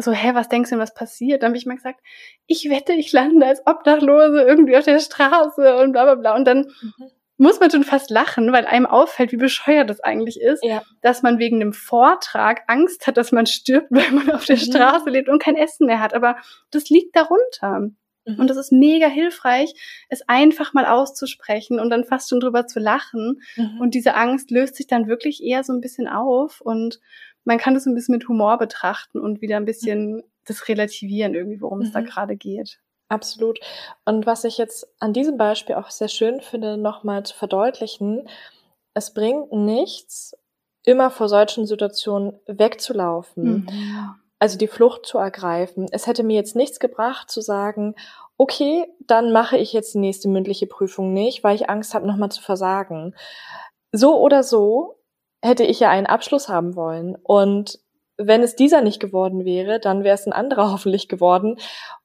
[0.00, 1.42] So, hä, was denkst du denn, was passiert?
[1.42, 1.98] Dann habe ich mal gesagt,
[2.46, 6.36] ich wette, ich lande als Obdachlose irgendwie auf der Straße und bla bla bla.
[6.36, 10.40] Und dann mhm muss man schon fast lachen, weil einem auffällt, wie bescheuert das eigentlich
[10.40, 10.82] ist, ja.
[11.00, 14.60] dass man wegen einem Vortrag Angst hat, dass man stirbt, weil man auf der mhm.
[14.60, 16.14] Straße lebt und kein Essen mehr hat.
[16.14, 16.36] Aber
[16.70, 17.90] das liegt darunter.
[18.28, 18.40] Mhm.
[18.40, 19.72] Und das ist mega hilfreich,
[20.08, 23.40] es einfach mal auszusprechen und dann fast schon drüber zu lachen.
[23.56, 23.80] Mhm.
[23.80, 27.00] Und diese Angst löst sich dann wirklich eher so ein bisschen auf und
[27.44, 31.60] man kann das ein bisschen mit Humor betrachten und wieder ein bisschen das relativieren irgendwie,
[31.60, 32.06] worum es da mhm.
[32.06, 32.80] gerade geht.
[33.08, 33.58] Absolut.
[34.04, 38.28] Und was ich jetzt an diesem Beispiel auch sehr schön finde, nochmal zu verdeutlichen,
[38.94, 40.36] es bringt nichts,
[40.84, 43.44] immer vor solchen Situationen wegzulaufen.
[43.44, 44.14] Mhm.
[44.38, 45.86] Also die Flucht zu ergreifen.
[45.90, 47.94] Es hätte mir jetzt nichts gebracht zu sagen,
[48.36, 52.30] okay, dann mache ich jetzt die nächste mündliche Prüfung nicht, weil ich Angst habe, nochmal
[52.30, 53.14] zu versagen.
[53.90, 55.00] So oder so
[55.42, 57.16] hätte ich ja einen Abschluss haben wollen.
[57.16, 57.80] Und
[58.18, 61.58] wenn es dieser nicht geworden wäre, dann wäre es ein anderer hoffentlich geworden.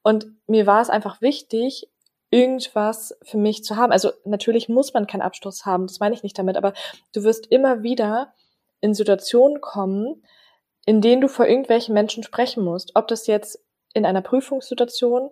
[0.04, 1.90] Und mir war es einfach wichtig,
[2.30, 3.92] irgendwas für mich zu haben.
[3.92, 6.74] Also natürlich muss man keinen Abschluss haben, das meine ich nicht damit, aber
[7.14, 8.34] du wirst immer wieder
[8.82, 10.24] in Situationen kommen,
[10.86, 12.96] in denen du vor irgendwelchen Menschen sprechen musst.
[12.96, 15.30] Ob das jetzt in einer Prüfungssituation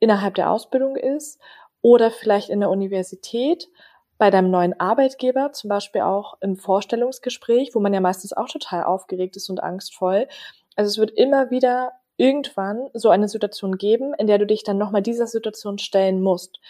[0.00, 1.40] innerhalb der Ausbildung ist
[1.80, 3.68] oder vielleicht in der Universität
[4.18, 8.84] bei deinem neuen Arbeitgeber, zum Beispiel auch im Vorstellungsgespräch, wo man ja meistens auch total
[8.84, 10.28] aufgeregt ist und angstvoll.
[10.76, 14.78] Also es wird immer wieder irgendwann so eine Situation geben, in der du dich dann
[14.78, 16.60] nochmal dieser Situation stellen musst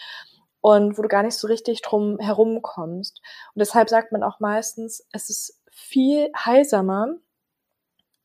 [0.61, 3.21] und wo du gar nicht so richtig drum herumkommst.
[3.55, 7.17] Und deshalb sagt man auch meistens, es ist viel heilsamer,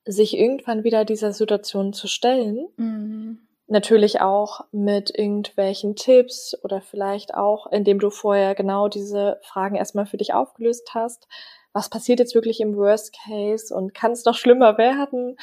[0.06, 3.49] sich irgendwann wieder dieser Situation zu stellen, mhm.
[3.72, 10.08] Natürlich auch mit irgendwelchen Tipps oder vielleicht auch, indem du vorher genau diese Fragen erstmal
[10.08, 11.28] für dich aufgelöst hast.
[11.72, 15.38] Was passiert jetzt wirklich im Worst Case und kann es noch schlimmer werden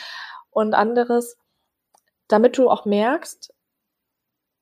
[0.51, 1.39] und anderes,
[2.27, 3.55] damit du auch merkst,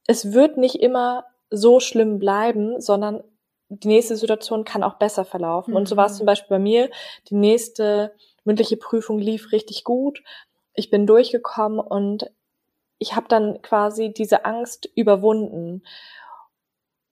[0.07, 3.25] es wird nicht immer so schlimm bleiben, sondern
[3.71, 5.71] die nächste Situation kann auch besser verlaufen.
[5.71, 5.77] Mhm.
[5.79, 6.19] Und so war es mhm.
[6.19, 6.91] zum Beispiel bei mir.
[7.31, 10.23] Die nächste mündliche Prüfung lief richtig gut.
[10.75, 12.31] Ich bin durchgekommen und
[13.05, 15.83] ich habe dann quasi diese Angst überwunden.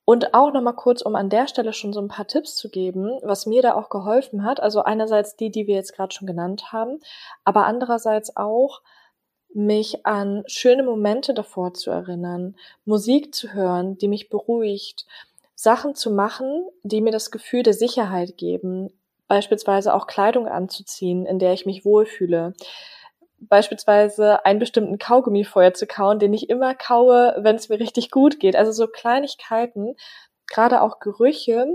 [0.06, 3.20] Und auch nochmal kurz, um an der Stelle schon so ein paar Tipps zu geben,
[3.22, 4.58] was mir da auch geholfen hat.
[4.58, 6.98] Also einerseits die, die wir jetzt gerade schon genannt haben,
[7.44, 8.80] aber andererseits auch
[9.52, 15.04] mich an schöne Momente davor zu erinnern, Musik zu hören, die mich beruhigt,
[15.54, 18.88] Sachen zu machen, die mir das Gefühl der Sicherheit geben,
[19.28, 22.54] beispielsweise auch Kleidung anzuziehen, in der ich mich wohlfühle
[23.48, 28.10] beispielsweise einen bestimmten Kaugummi vorher zu kauen, den ich immer kaue, wenn es mir richtig
[28.10, 28.56] gut geht.
[28.56, 29.96] Also so Kleinigkeiten,
[30.46, 31.66] gerade auch Gerüche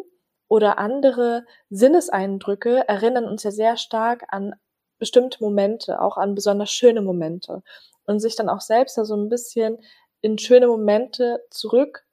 [0.47, 4.55] oder andere Sinneseindrücke erinnern uns ja sehr stark an
[4.99, 7.63] bestimmte Momente, auch an besonders schöne Momente.
[8.05, 9.77] Und sich dann auch selbst da so ein bisschen
[10.21, 12.05] in schöne Momente zurück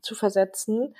[0.00, 0.94] zu versetzen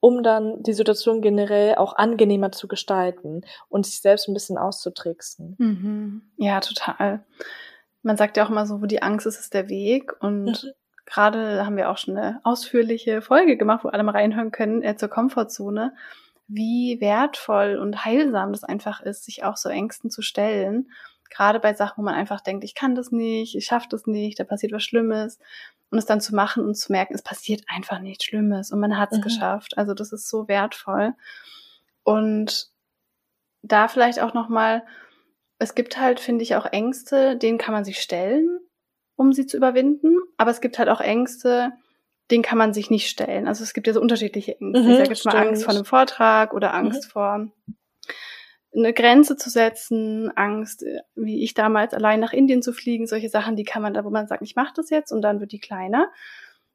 [0.00, 5.56] um dann die Situation generell auch angenehmer zu gestalten und sich selbst ein bisschen auszutricksen.
[5.58, 6.22] Mhm.
[6.36, 7.24] Ja, total.
[8.02, 10.12] Man sagt ja auch immer so, wo die Angst ist, ist der Weg.
[10.20, 10.70] Und mhm.
[11.04, 14.96] gerade haben wir auch schon eine ausführliche Folge gemacht, wo alle mal reinhören können, äh,
[14.96, 15.94] zur Komfortzone,
[16.48, 20.90] wie wertvoll und heilsam das einfach ist, sich auch so Ängsten zu stellen.
[21.28, 24.40] Gerade bei Sachen, wo man einfach denkt, ich kann das nicht, ich schaffe das nicht,
[24.40, 25.38] da passiert was Schlimmes
[25.90, 28.96] und es dann zu machen und zu merken, es passiert einfach nichts Schlimmes und man
[28.96, 29.22] hat es mhm.
[29.22, 29.76] geschafft.
[29.76, 31.14] Also das ist so wertvoll.
[32.04, 32.70] Und
[33.62, 34.84] da vielleicht auch nochmal,
[35.58, 38.60] es gibt halt, finde ich, auch Ängste, denen kann man sich stellen,
[39.16, 40.16] um sie zu überwinden.
[40.38, 41.72] Aber es gibt halt auch Ängste,
[42.30, 43.48] denen kann man sich nicht stellen.
[43.48, 44.82] Also es gibt ja so unterschiedliche Ängste.
[44.82, 47.10] Mhm, ich sage jetzt mal Angst vor einem Vortrag oder Angst mhm.
[47.10, 47.48] vor
[48.74, 50.84] eine Grenze zu setzen, Angst,
[51.16, 54.10] wie ich damals allein nach Indien zu fliegen, solche Sachen, die kann man da, wo
[54.10, 56.10] man sagt, ich mache das jetzt und dann wird die kleiner.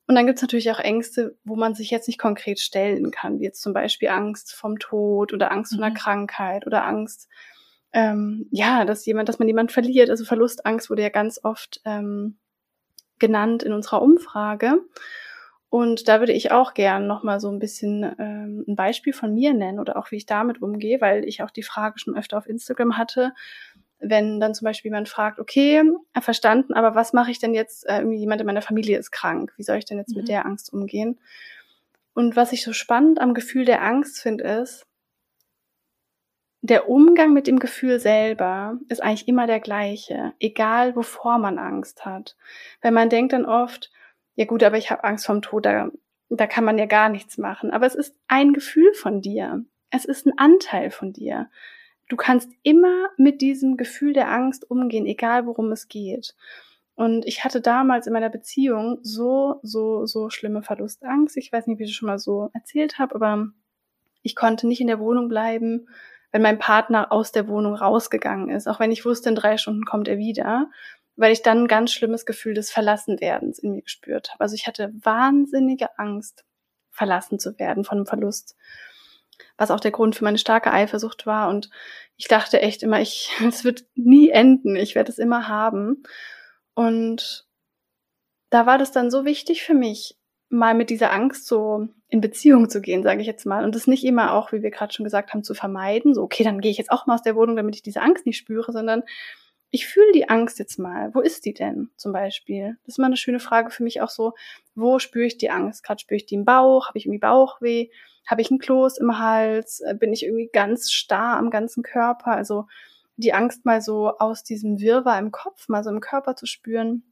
[0.08, 3.40] Und dann gibt es natürlich auch Ängste, wo man sich jetzt nicht konkret stellen kann,
[3.40, 5.78] wie jetzt zum Beispiel Angst vom Tod oder Angst mhm.
[5.78, 5.96] vor einer.
[5.96, 7.28] Krankheit oder Angst,
[7.92, 10.10] ähm, ja, dass jemand, dass man jemand verliert.
[10.10, 12.38] Also Verlustangst wurde ja ganz oft ähm,
[13.20, 14.82] genannt in unserer Umfrage.
[15.76, 19.54] Und da würde ich auch gern nochmal so ein bisschen ähm, ein Beispiel von mir
[19.54, 22.48] nennen oder auch wie ich damit umgehe, weil ich auch die Frage schon öfter auf
[22.48, 23.34] Instagram hatte,
[24.00, 25.84] wenn dann zum Beispiel jemand fragt, okay,
[26.22, 29.52] verstanden, aber was mache ich denn jetzt, äh, irgendwie jemand in meiner Familie ist krank,
[29.58, 30.20] wie soll ich denn jetzt mhm.
[30.22, 31.20] mit der Angst umgehen?
[32.14, 34.88] Und was ich so spannend am Gefühl der Angst finde, ist,
[36.62, 42.06] der Umgang mit dem Gefühl selber ist eigentlich immer der gleiche, egal wovor man Angst
[42.06, 42.38] hat.
[42.82, 43.92] Weil man denkt dann oft,
[44.36, 45.90] ja gut, aber ich habe Angst vom Tod, da,
[46.30, 47.72] da kann man ja gar nichts machen.
[47.72, 49.64] Aber es ist ein Gefühl von dir.
[49.90, 51.50] Es ist ein Anteil von dir.
[52.10, 56.36] Du kannst immer mit diesem Gefühl der Angst umgehen, egal worum es geht.
[56.96, 61.36] Und ich hatte damals in meiner Beziehung so, so, so schlimme Verlustangst.
[61.38, 63.48] Ich weiß nicht, wie ich schon mal so erzählt habe, aber
[64.22, 65.88] ich konnte nicht in der Wohnung bleiben,
[66.32, 68.68] wenn mein Partner aus der Wohnung rausgegangen ist.
[68.68, 70.70] Auch wenn ich wusste, in drei Stunden kommt er wieder
[71.16, 74.42] weil ich dann ein ganz schlimmes Gefühl des Verlassenwerdens in mir gespürt habe.
[74.42, 76.44] Also ich hatte wahnsinnige Angst,
[76.92, 78.56] verlassen zu werden von einem Verlust,
[79.58, 81.50] was auch der Grund für meine starke Eifersucht war.
[81.50, 81.70] Und
[82.16, 86.04] ich dachte echt immer, ich, es wird nie enden, ich werde es immer haben.
[86.74, 87.46] Und
[88.50, 90.18] da war das dann so wichtig für mich,
[90.50, 93.66] mal mit dieser Angst so in Beziehung zu gehen, sage ich jetzt mal.
[93.66, 96.14] Und das nicht immer auch, wie wir gerade schon gesagt haben, zu vermeiden.
[96.14, 98.26] So, okay, dann gehe ich jetzt auch mal aus der Wohnung, damit ich diese Angst
[98.26, 99.04] nicht spüre, sondern
[99.76, 101.14] ich fühle die Angst jetzt mal.
[101.14, 102.78] Wo ist die denn zum Beispiel?
[102.86, 104.34] Das ist mal eine schöne Frage für mich auch so,
[104.74, 105.84] wo spüre ich die Angst?
[105.84, 106.88] Gerade spüre ich die im Bauch?
[106.88, 107.90] Habe ich irgendwie Bauchweh?
[108.26, 109.82] Habe ich ein Kloß im Hals?
[109.82, 112.32] Äh, bin ich irgendwie ganz starr am ganzen Körper?
[112.32, 112.68] Also
[113.18, 117.04] die Angst mal so aus diesem Wirrwarr im Kopf, mal so im Körper zu spüren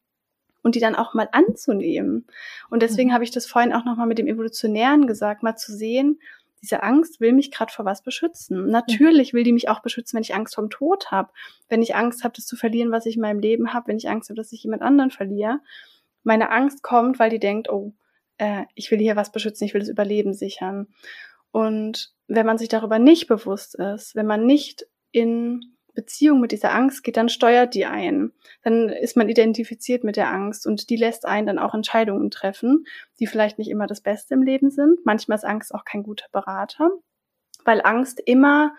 [0.62, 2.28] und die dann auch mal anzunehmen.
[2.69, 3.13] Und deswegen mhm.
[3.13, 6.17] habe ich das vorhin auch nochmal mit dem Evolutionären gesagt, mal zu sehen,
[6.63, 8.67] diese Angst will mich gerade vor was beschützen.
[8.67, 11.32] Natürlich will die mich auch beschützen, wenn ich Angst vom Tod habe,
[11.67, 14.10] wenn ich Angst habe, das zu verlieren, was ich in meinem Leben habe, wenn ich
[14.10, 15.60] Angst habe, dass ich jemand anderen verliere.
[16.23, 17.93] Meine Angst kommt, weil die denkt, oh,
[18.38, 20.88] äh, ich will hier was beschützen, ich will das Überleben sichern.
[21.52, 26.73] Und wenn man sich darüber nicht bewusst ist, wenn man nicht in Beziehung mit dieser
[26.73, 28.32] Angst geht, dann steuert die ein.
[28.63, 32.86] Dann ist man identifiziert mit der Angst und die lässt einen dann auch Entscheidungen treffen,
[33.19, 35.06] die vielleicht nicht immer das Beste im Leben sind.
[35.06, 36.89] Manchmal ist Angst auch kein guter Berater,
[37.65, 38.75] weil Angst immer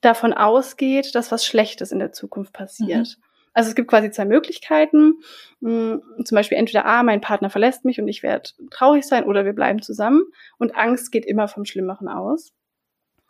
[0.00, 3.16] davon ausgeht, dass was Schlechtes in der Zukunft passiert.
[3.18, 3.22] Mhm.
[3.56, 5.20] Also es gibt quasi zwei Möglichkeiten.
[5.62, 9.46] Hm, zum Beispiel entweder A, mein Partner verlässt mich und ich werde traurig sein oder
[9.46, 10.24] wir bleiben zusammen.
[10.58, 12.52] Und Angst geht immer vom Schlimmeren aus.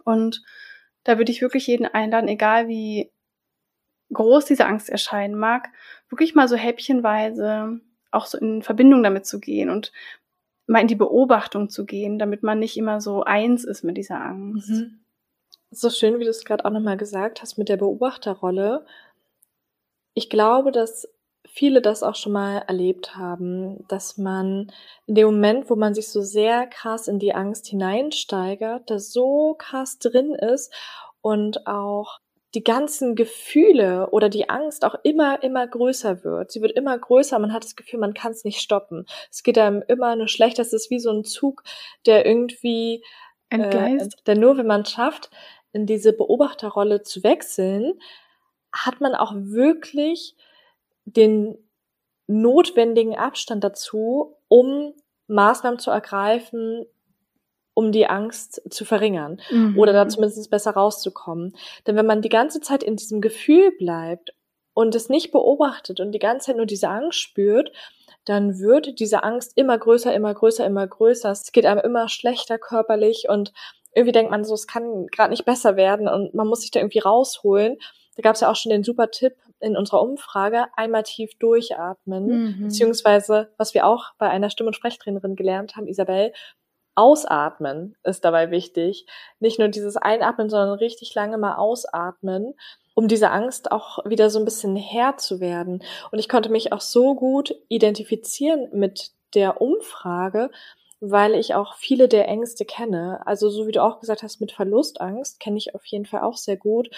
[0.02, 0.42] Und
[1.06, 3.12] da würde ich wirklich jeden einladen, egal wie
[4.12, 5.68] groß diese Angst erscheinen mag,
[6.08, 9.92] wirklich mal so häppchenweise auch so in Verbindung damit zu gehen und
[10.66, 14.20] mal in die Beobachtung zu gehen, damit man nicht immer so eins ist mit dieser
[14.20, 14.70] Angst.
[14.70, 14.98] Mhm.
[15.70, 18.84] So schön, wie du es gerade auch nochmal gesagt hast mit der Beobachterrolle.
[20.14, 21.08] Ich glaube, dass
[21.48, 24.72] viele das auch schon mal erlebt haben, dass man
[25.06, 29.54] in dem Moment, wo man sich so sehr krass in die Angst hineinsteigert, da so
[29.58, 30.72] krass drin ist
[31.20, 32.20] und auch
[32.54, 36.50] die ganzen Gefühle oder die Angst auch immer, immer größer wird.
[36.50, 39.04] Sie wird immer größer, man hat das Gefühl, man kann es nicht stoppen.
[39.30, 41.64] Es geht einem immer nur schlechter, es ist wie so ein Zug,
[42.06, 43.04] der irgendwie,
[43.50, 45.30] äh, der nur, wenn man schafft,
[45.72, 48.00] in diese Beobachterrolle zu wechseln,
[48.72, 50.34] hat man auch wirklich
[51.06, 51.56] den
[52.26, 54.92] notwendigen Abstand dazu, um
[55.28, 56.84] Maßnahmen zu ergreifen,
[57.74, 59.78] um die Angst zu verringern mhm.
[59.78, 61.56] oder da zumindest besser rauszukommen.
[61.86, 64.32] Denn wenn man die ganze Zeit in diesem Gefühl bleibt
[64.74, 67.72] und es nicht beobachtet und die ganze Zeit nur diese Angst spürt,
[68.24, 71.30] dann wird diese Angst immer größer, immer größer, immer größer.
[71.30, 73.52] Es geht einem immer schlechter körperlich und
[73.94, 76.80] irgendwie denkt man so, es kann gerade nicht besser werden und man muss sich da
[76.80, 77.78] irgendwie rausholen.
[78.16, 82.26] Da gab es ja auch schon den super Tipp in unserer Umfrage, einmal tief durchatmen,
[82.26, 82.62] mhm.
[82.64, 86.32] beziehungsweise, was wir auch bei einer Stimm- und Sprechtrainerin gelernt haben, Isabel,
[86.96, 89.06] ausatmen ist dabei wichtig.
[89.38, 92.54] Nicht nur dieses Einatmen, sondern richtig lange mal ausatmen,
[92.94, 95.84] um diese Angst auch wieder so ein bisschen Herr zu werden.
[96.10, 100.50] Und ich konnte mich auch so gut identifizieren mit der Umfrage,
[101.00, 103.20] weil ich auch viele der Ängste kenne.
[103.26, 106.38] Also so wie du auch gesagt hast, mit Verlustangst kenne ich auf jeden Fall auch
[106.38, 106.88] sehr gut.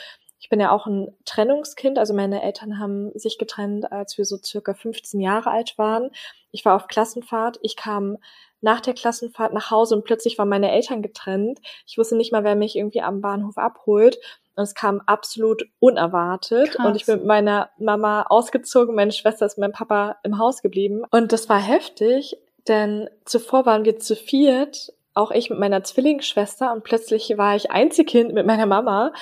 [0.41, 4.37] Ich bin ja auch ein Trennungskind, also meine Eltern haben sich getrennt, als wir so
[4.43, 6.11] circa 15 Jahre alt waren.
[6.53, 8.19] Ich war auf Klassenfahrt, ich kam
[8.61, 11.61] nach der Klassenfahrt nach Hause und plötzlich waren meine Eltern getrennt.
[11.87, 14.19] Ich wusste nicht mal, wer mich irgendwie am Bahnhof abholt.
[14.57, 16.73] Und es kam absolut unerwartet.
[16.73, 16.87] Krass.
[16.87, 20.63] Und ich bin mit meiner Mama ausgezogen, meine Schwester ist mit meinem Papa im Haus
[20.63, 21.03] geblieben.
[21.11, 26.73] Und das war heftig, denn zuvor waren wir zu viert, auch ich mit meiner Zwillingsschwester
[26.73, 29.13] und plötzlich war ich Einzelkind mit meiner Mama.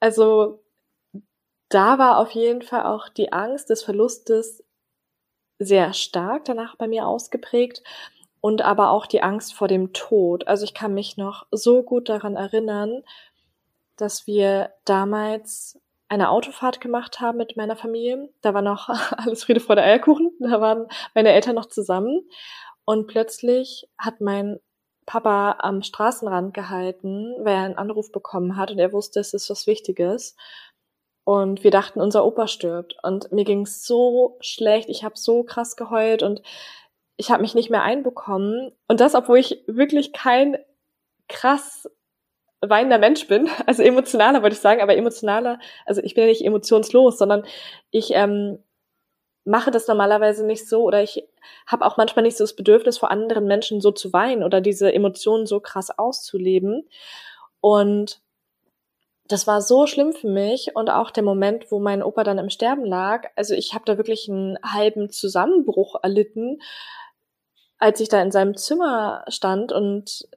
[0.00, 0.62] Also
[1.68, 4.62] da war auf jeden Fall auch die Angst des Verlustes
[5.58, 7.82] sehr stark danach bei mir ausgeprägt
[8.40, 10.46] und aber auch die Angst vor dem Tod.
[10.46, 13.02] Also ich kann mich noch so gut daran erinnern,
[13.96, 18.28] dass wir damals eine Autofahrt gemacht haben mit meiner Familie.
[18.42, 20.32] Da war noch alles Friede vor der Eierkuchen.
[20.38, 22.28] Da waren meine Eltern noch zusammen.
[22.84, 24.60] Und plötzlich hat mein
[25.06, 29.48] Papa am Straßenrand gehalten, weil er einen Anruf bekommen hat und er wusste, es ist
[29.48, 30.36] was Wichtiges.
[31.24, 32.96] Und wir dachten, unser Opa stirbt.
[33.02, 34.88] Und mir ging es so schlecht.
[34.88, 36.42] Ich habe so krass geheult und
[37.16, 38.72] ich habe mich nicht mehr einbekommen.
[38.88, 40.58] Und das, obwohl ich wirklich kein
[41.28, 41.88] krass
[42.60, 43.48] weinender Mensch bin.
[43.66, 47.44] Also emotionaler wollte ich sagen, aber emotionaler, also ich bin ja nicht emotionslos, sondern
[47.90, 48.58] ich ähm,
[49.46, 51.24] mache das normalerweise nicht so oder ich
[51.66, 54.92] habe auch manchmal nicht so das Bedürfnis, vor anderen Menschen so zu weinen oder diese
[54.92, 56.88] Emotionen so krass auszuleben.
[57.60, 58.20] Und
[59.28, 62.50] das war so schlimm für mich und auch der Moment, wo mein Opa dann im
[62.50, 63.28] Sterben lag.
[63.36, 66.60] Also ich habe da wirklich einen halben Zusammenbruch erlitten,
[67.78, 70.28] als ich da in seinem Zimmer stand und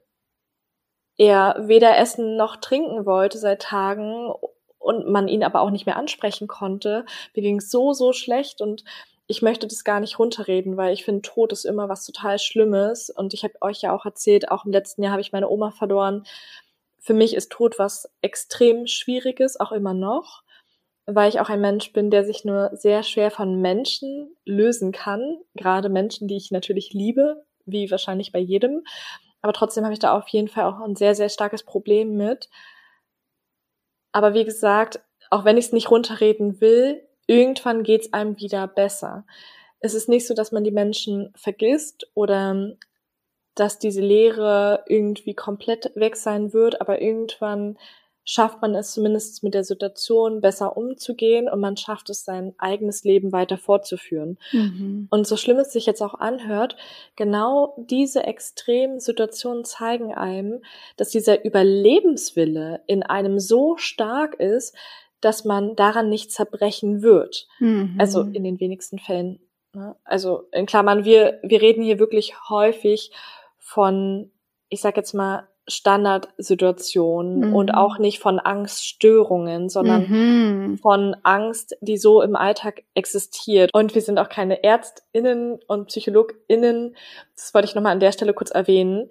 [1.16, 4.32] er weder essen noch trinken wollte seit Tagen
[4.80, 7.04] und man ihn aber auch nicht mehr ansprechen konnte.
[7.36, 8.82] Mir ging so, so schlecht und
[9.30, 13.10] ich möchte das gar nicht runterreden, weil ich finde, Tod ist immer was total Schlimmes.
[13.10, 15.70] Und ich habe euch ja auch erzählt, auch im letzten Jahr habe ich meine Oma
[15.70, 16.24] verloren.
[16.98, 20.42] Für mich ist Tod was extrem Schwieriges, auch immer noch,
[21.06, 25.38] weil ich auch ein Mensch bin, der sich nur sehr schwer von Menschen lösen kann.
[25.54, 28.82] Gerade Menschen, die ich natürlich liebe, wie wahrscheinlich bei jedem.
[29.42, 32.48] Aber trotzdem habe ich da auf jeden Fall auch ein sehr, sehr starkes Problem mit.
[34.12, 38.66] Aber wie gesagt, auch wenn ich es nicht runterreden will, irgendwann geht es einem wieder
[38.66, 39.24] besser.
[39.78, 42.76] Es ist nicht so, dass man die Menschen vergisst oder
[43.54, 47.78] dass diese Lehre irgendwie komplett weg sein wird, aber irgendwann
[48.30, 53.02] schafft man es zumindest mit der Situation besser umzugehen und man schafft es, sein eigenes
[53.02, 54.38] Leben weiter fortzuführen.
[54.52, 55.08] Mhm.
[55.10, 56.76] Und so schlimm es sich jetzt auch anhört,
[57.16, 60.62] genau diese extremen Situationen zeigen einem,
[60.96, 64.76] dass dieser Überlebenswille in einem so stark ist,
[65.20, 67.48] dass man daran nicht zerbrechen wird.
[67.58, 67.96] Mhm.
[67.98, 69.40] Also in den wenigsten Fällen.
[69.74, 69.96] Ne?
[70.04, 73.10] Also in Klammern, wir, wir reden hier wirklich häufig
[73.58, 74.30] von,
[74.68, 77.54] ich sag jetzt mal, Standardsituationen mhm.
[77.54, 80.78] und auch nicht von Angststörungen, sondern mhm.
[80.78, 83.70] von Angst, die so im Alltag existiert.
[83.72, 86.96] Und wir sind auch keine Ärztinnen und Psychologinnen.
[87.34, 89.10] Das wollte ich nochmal an der Stelle kurz erwähnen.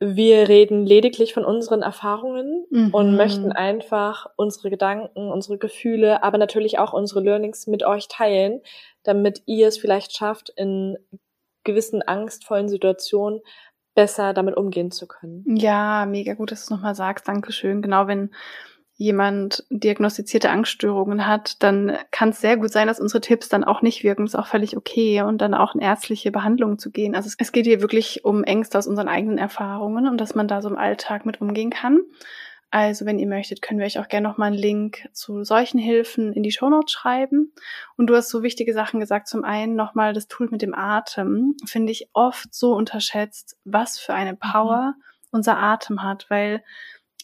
[0.00, 2.94] Wir reden lediglich von unseren Erfahrungen mhm.
[2.94, 8.60] und möchten einfach unsere Gedanken, unsere Gefühle, aber natürlich auch unsere Learnings mit euch teilen,
[9.02, 10.96] damit ihr es vielleicht schafft, in
[11.64, 13.40] gewissen angstvollen Situationen
[13.98, 15.42] besser damit umgehen zu können.
[15.56, 17.26] Ja, mega gut, dass du es nochmal sagst.
[17.26, 17.82] Dankeschön.
[17.82, 18.30] Genau, wenn
[18.94, 23.82] jemand diagnostizierte Angststörungen hat, dann kann es sehr gut sein, dass unsere Tipps dann auch
[23.82, 24.24] nicht wirken.
[24.24, 27.16] Ist auch völlig okay und dann auch in ärztliche Behandlung zu gehen.
[27.16, 30.62] Also es geht hier wirklich um Ängste aus unseren eigenen Erfahrungen und dass man da
[30.62, 31.98] so im Alltag mit umgehen kann.
[32.70, 36.34] Also, wenn ihr möchtet, können wir euch auch gerne nochmal einen Link zu solchen Hilfen
[36.34, 37.54] in die Shownotes schreiben.
[37.96, 39.26] Und du hast so wichtige Sachen gesagt.
[39.28, 41.56] Zum einen nochmal das Tool mit dem Atem.
[41.64, 45.02] Finde ich oft so unterschätzt, was für eine Power mhm.
[45.30, 46.62] unser Atem hat, weil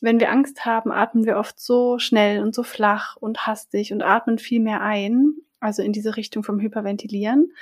[0.01, 4.03] wenn wir Angst haben, atmen wir oft so schnell und so flach und hastig und
[4.03, 7.53] atmen viel mehr ein, also in diese Richtung vom Hyperventilieren.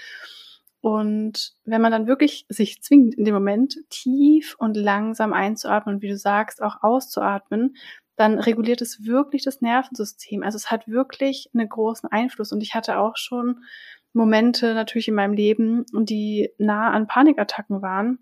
[0.83, 6.03] Und wenn man dann wirklich sich zwingt, in dem Moment tief und langsam einzuatmen und
[6.03, 7.77] wie du sagst, auch auszuatmen,
[8.17, 10.43] dann reguliert es wirklich das Nervensystem.
[10.43, 12.51] Also es hat wirklich einen großen Einfluss.
[12.51, 13.65] Und ich hatte auch schon
[14.13, 18.19] Momente natürlich in meinem Leben, die nah an Panikattacken waren.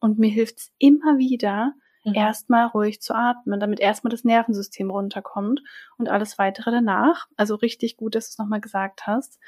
[0.00, 1.74] Und mir hilft es immer wieder,
[2.04, 2.14] mhm.
[2.14, 5.62] erstmal ruhig zu atmen, damit erstmal das Nervensystem runterkommt
[5.96, 7.28] und alles weitere danach.
[7.36, 9.38] Also richtig gut, dass du es nochmal gesagt hast.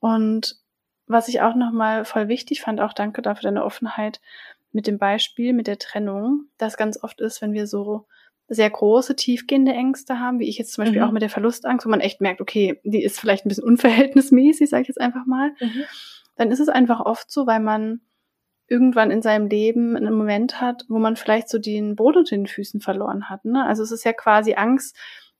[0.00, 0.56] Und
[1.08, 4.20] was ich auch nochmal voll wichtig fand, auch danke dafür deine Offenheit
[4.72, 8.06] mit dem Beispiel, mit der Trennung, das ganz oft ist, wenn wir so
[8.48, 11.08] sehr große, tiefgehende Ängste haben, wie ich jetzt zum Beispiel mhm.
[11.08, 14.70] auch mit der Verlustangst, wo man echt merkt, okay, die ist vielleicht ein bisschen unverhältnismäßig,
[14.70, 15.84] sage ich jetzt einfach mal, mhm.
[16.36, 18.00] dann ist es einfach oft so, weil man
[18.66, 22.46] irgendwann in seinem Leben einen Moment hat, wo man vielleicht so den Boden unter den
[22.46, 23.44] Füßen verloren hat.
[23.44, 23.64] Ne?
[23.64, 24.96] Also es ist ja quasi Angst,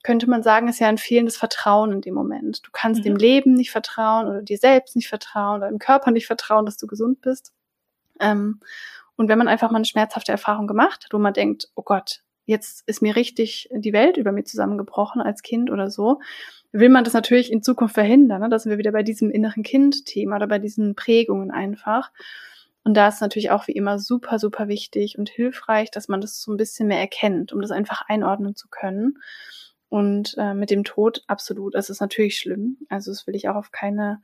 [0.08, 2.66] könnte man sagen, ist ja ein fehlendes Vertrauen in dem Moment.
[2.66, 3.04] Du kannst mhm.
[3.04, 6.78] dem Leben nicht vertrauen oder dir selbst nicht vertrauen oder dem Körper nicht vertrauen, dass
[6.78, 7.52] du gesund bist.
[8.18, 8.60] Ähm,
[9.16, 12.22] und wenn man einfach mal eine schmerzhafte Erfahrung gemacht hat, wo man denkt, oh Gott,
[12.46, 16.20] jetzt ist mir richtig die Welt über mir zusammengebrochen als Kind oder so,
[16.72, 18.40] will man das natürlich in Zukunft verhindern.
[18.40, 18.48] Ne?
[18.48, 22.12] Da sind wir wieder bei diesem inneren Kind-Thema oder bei diesen Prägungen einfach.
[22.82, 26.40] Und da ist natürlich auch wie immer super, super wichtig und hilfreich, dass man das
[26.40, 29.18] so ein bisschen mehr erkennt, um das einfach einordnen zu können.
[29.88, 32.76] Und äh, mit dem Tod absolut, es ist natürlich schlimm.
[32.88, 34.20] Also das will ich auch auf keine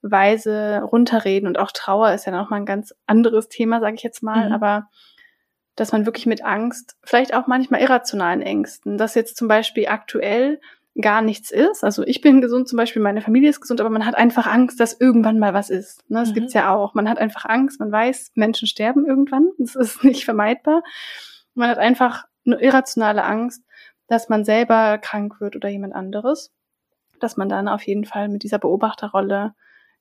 [0.00, 1.46] Weise runterreden.
[1.46, 4.48] Und auch Trauer ist ja noch mal ein ganz anderes Thema, sage ich jetzt mal.
[4.48, 4.54] Mhm.
[4.54, 4.88] Aber
[5.76, 10.60] dass man wirklich mit Angst, vielleicht auch manchmal irrationalen Ängsten, dass jetzt zum Beispiel aktuell
[11.00, 11.84] gar nichts ist.
[11.84, 14.78] Also ich bin gesund zum Beispiel, meine Familie ist gesund, aber man hat einfach Angst,
[14.78, 16.08] dass irgendwann mal was ist.
[16.10, 16.34] Ne, das mhm.
[16.34, 16.92] gibt's ja auch.
[16.94, 19.50] Man hat einfach Angst, man weiß, Menschen sterben irgendwann.
[19.58, 20.82] Das ist nicht vermeidbar.
[21.54, 23.62] Man hat einfach eine irrationale Angst,
[24.06, 26.52] dass man selber krank wird oder jemand anderes.
[27.20, 29.54] Dass man dann auf jeden Fall mit dieser Beobachterrolle,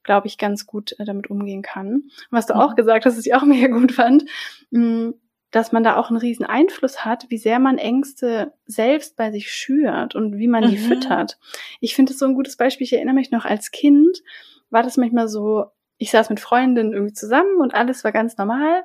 [0.04, 1.94] glaube ich, ganz gut äh, damit umgehen kann.
[1.94, 2.62] Und was du mhm.
[2.62, 4.26] auch gesagt hast, was ich auch mega gut fand,
[4.72, 5.14] mh, mm,
[5.52, 9.52] dass man da auch einen riesen Einfluss hat, wie sehr man Ängste selbst bei sich
[9.52, 10.84] schürt und wie man die mhm.
[10.84, 11.38] füttert.
[11.82, 12.86] Ich finde es so ein gutes Beispiel.
[12.86, 14.24] Ich erinnere mich noch als Kind,
[14.70, 15.66] war das manchmal so,
[15.98, 18.84] ich saß mit Freundinnen irgendwie zusammen und alles war ganz normal.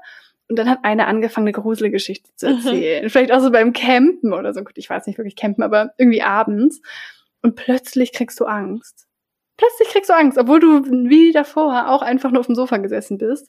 [0.49, 2.57] Und dann hat eine angefangen, eine Gruselgeschichte zu mhm.
[2.57, 3.05] erzählen.
[3.05, 3.11] Mhm.
[3.11, 4.63] Vielleicht auch so beim Campen oder so.
[4.63, 6.81] Gut, ich weiß nicht wirklich campen, aber irgendwie abends.
[7.43, 9.07] Und plötzlich kriegst du Angst
[9.57, 13.19] plötzlich kriegst du Angst, obwohl du wie davor auch einfach nur auf dem Sofa gesessen
[13.19, 13.49] bist.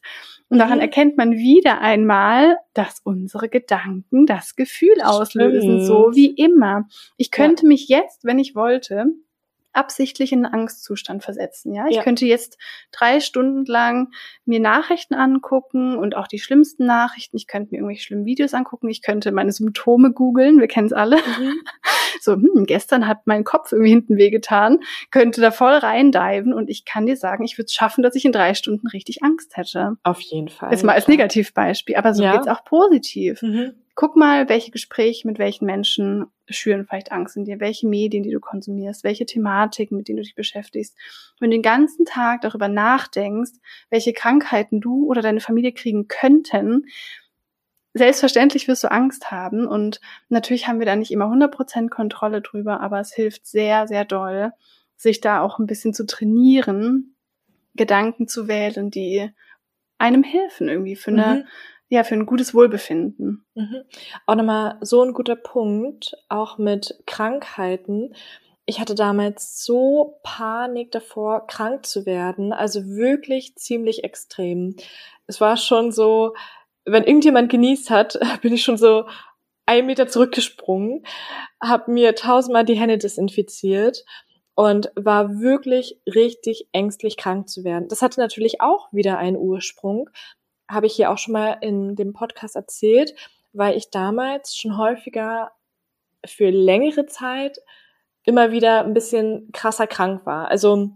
[0.50, 0.82] Und daran mhm.
[0.82, 6.88] erkennt man wieder einmal, dass unsere Gedanken das Gefühl auslösen, so wie immer.
[7.18, 7.68] Ich könnte ja.
[7.70, 9.06] mich jetzt, wenn ich wollte,
[9.78, 11.74] absichtlich in einen Angstzustand versetzen.
[11.74, 12.04] Ja, ich ja.
[12.04, 12.58] könnte jetzt
[12.92, 14.12] drei Stunden lang
[14.46, 17.38] mir Nachrichten angucken und auch die schlimmsten Nachrichten.
[17.38, 18.90] Ich könnte mir irgendwelche schlimmen Videos angucken.
[18.90, 20.60] Ich könnte meine Symptome googeln.
[20.60, 21.18] Wir kennen es alle.
[21.18, 21.62] Mhm.
[22.22, 24.80] So, hm, gestern hat mein Kopf irgendwie hinten wehgetan.
[25.12, 28.26] Könnte da voll reindiven und ich kann dir sagen, ich würde es schaffen, dass ich
[28.26, 29.98] in drei Stunden richtig Angst hätte.
[30.04, 30.72] Auf jeden Fall.
[30.72, 32.34] Jetzt mal als Negativbeispiel, aber so ja.
[32.34, 33.42] geht's auch positiv.
[33.42, 33.74] Mhm.
[33.96, 38.32] Guck mal, welche Gespräche mit welchen Menschen schüren vielleicht Angst in dir, welche Medien, die
[38.32, 40.96] du konsumierst, welche Thematiken, mit denen du dich beschäftigst.
[41.40, 43.54] Wenn du den ganzen Tag darüber nachdenkst,
[43.90, 46.86] welche Krankheiten du oder deine Familie kriegen könnten,
[47.94, 52.82] selbstverständlich wirst du Angst haben und natürlich haben wir da nicht immer 100% Kontrolle drüber,
[52.82, 54.52] aber es hilft sehr, sehr doll,
[54.96, 57.16] sich da auch ein bisschen zu trainieren,
[57.76, 59.30] Gedanken zu wählen, die
[59.98, 61.48] einem helfen irgendwie für eine mhm
[61.90, 63.46] ja, für ein gutes Wohlbefinden.
[63.56, 63.84] Mhm.
[64.26, 68.14] Auch nochmal so ein guter Punkt, auch mit Krankheiten.
[68.66, 74.76] Ich hatte damals so Panik davor, krank zu werden, also wirklich ziemlich extrem.
[75.28, 76.34] Es war schon so,
[76.88, 79.08] wenn irgendjemand genießt hat, bin ich schon so
[79.66, 81.06] einen Meter zurückgesprungen,
[81.62, 84.06] habe mir tausendmal die Hände desinfiziert
[84.56, 87.90] und war wirklich richtig ängstlich krank zu werden.
[87.90, 90.10] Das hatte natürlich auch wieder einen Ursprung,
[90.70, 93.14] habe ich hier auch schon mal in dem Podcast erzählt,
[93.54, 95.52] weil ich damals schon häufiger
[96.26, 97.60] für längere Zeit
[98.24, 100.50] immer wieder ein bisschen krasser krank war.
[100.50, 100.90] Also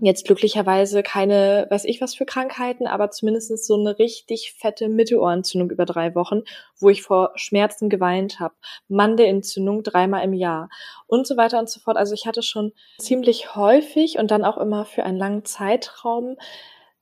[0.00, 5.70] jetzt glücklicherweise keine, weiß ich was für Krankheiten, aber zumindest so eine richtig fette Mittelohrentzündung
[5.70, 6.42] über drei Wochen,
[6.78, 8.54] wo ich vor Schmerzen geweint habe.
[8.88, 10.70] Mandelentzündung dreimal im Jahr
[11.06, 11.96] und so weiter und so fort.
[11.96, 16.36] Also ich hatte schon ziemlich häufig und dann auch immer für einen langen Zeitraum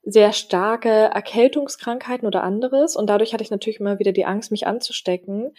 [0.03, 2.95] sehr starke Erkältungskrankheiten oder anderes.
[2.95, 5.53] Und dadurch hatte ich natürlich immer wieder die Angst, mich anzustecken.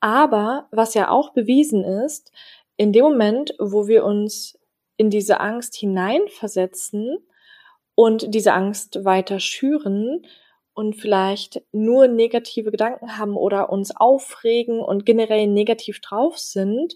[0.00, 2.32] Aber was ja auch bewiesen ist,
[2.76, 4.58] in dem Moment, wo wir uns
[4.96, 7.18] in diese Angst hineinversetzen
[7.94, 10.26] und diese Angst weiter schüren
[10.74, 16.94] und vielleicht nur negative Gedanken haben oder uns aufregen und generell negativ drauf sind,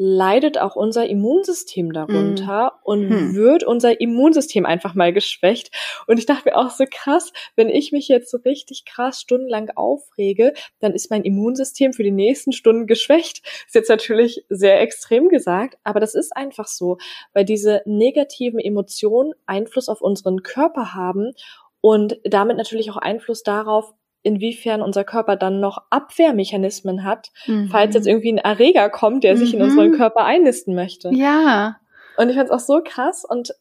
[0.00, 2.80] leidet auch unser Immunsystem darunter mm.
[2.84, 3.34] und hm.
[3.34, 5.72] wird unser Immunsystem einfach mal geschwächt.
[6.06, 9.70] Und ich dachte mir auch so krass, wenn ich mich jetzt so richtig krass stundenlang
[9.74, 13.42] aufrege, dann ist mein Immunsystem für die nächsten Stunden geschwächt.
[13.66, 16.98] Ist jetzt natürlich sehr extrem gesagt, aber das ist einfach so,
[17.32, 21.32] weil diese negativen Emotionen Einfluss auf unseren Körper haben
[21.80, 27.68] und damit natürlich auch Einfluss darauf, inwiefern unser Körper dann noch Abwehrmechanismen hat, mhm.
[27.68, 29.60] falls jetzt irgendwie ein Erreger kommt, der sich mhm.
[29.60, 31.10] in unseren Körper einnisten möchte.
[31.12, 31.76] Ja.
[32.16, 33.52] Und ich fand es auch so krass und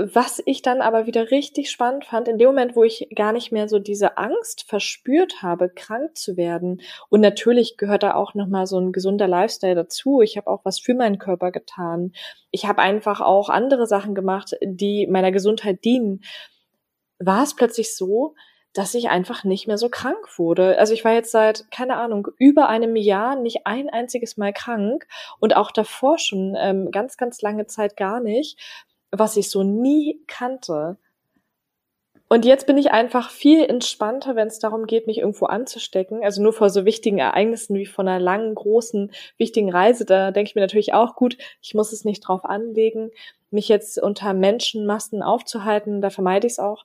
[0.00, 3.50] was ich dann aber wieder richtig spannend fand, in dem Moment, wo ich gar nicht
[3.50, 6.82] mehr so diese Angst verspürt habe, krank zu werden.
[7.08, 10.20] Und natürlich gehört da auch nochmal so ein gesunder Lifestyle dazu.
[10.20, 12.12] Ich habe auch was für meinen Körper getan.
[12.52, 16.20] Ich habe einfach auch andere Sachen gemacht, die meiner Gesundheit dienen.
[17.18, 18.36] War es plötzlich so,
[18.72, 20.78] dass ich einfach nicht mehr so krank wurde.
[20.78, 25.06] Also ich war jetzt seit, keine Ahnung, über einem Jahr nicht ein einziges Mal krank
[25.40, 28.58] und auch davor schon ähm, ganz, ganz lange Zeit gar nicht,
[29.10, 30.98] was ich so nie kannte.
[32.30, 36.22] Und jetzt bin ich einfach viel entspannter, wenn es darum geht, mich irgendwo anzustecken.
[36.22, 40.04] Also nur vor so wichtigen Ereignissen wie von einer langen, großen, wichtigen Reise.
[40.04, 43.10] Da denke ich mir natürlich auch gut, ich muss es nicht drauf anlegen,
[43.50, 46.02] mich jetzt unter Menschenmassen aufzuhalten.
[46.02, 46.84] Da vermeide ich es auch.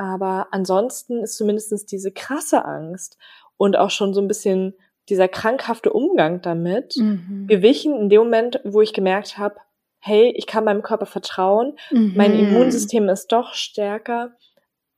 [0.00, 3.18] Aber ansonsten ist zumindestens diese krasse Angst
[3.58, 4.72] und auch schon so ein bisschen
[5.10, 7.44] dieser krankhafte Umgang damit mhm.
[7.46, 9.56] gewichen in dem Moment, wo ich gemerkt habe,
[9.98, 12.14] hey, ich kann meinem Körper vertrauen, mhm.
[12.16, 14.32] mein Immunsystem ist doch stärker,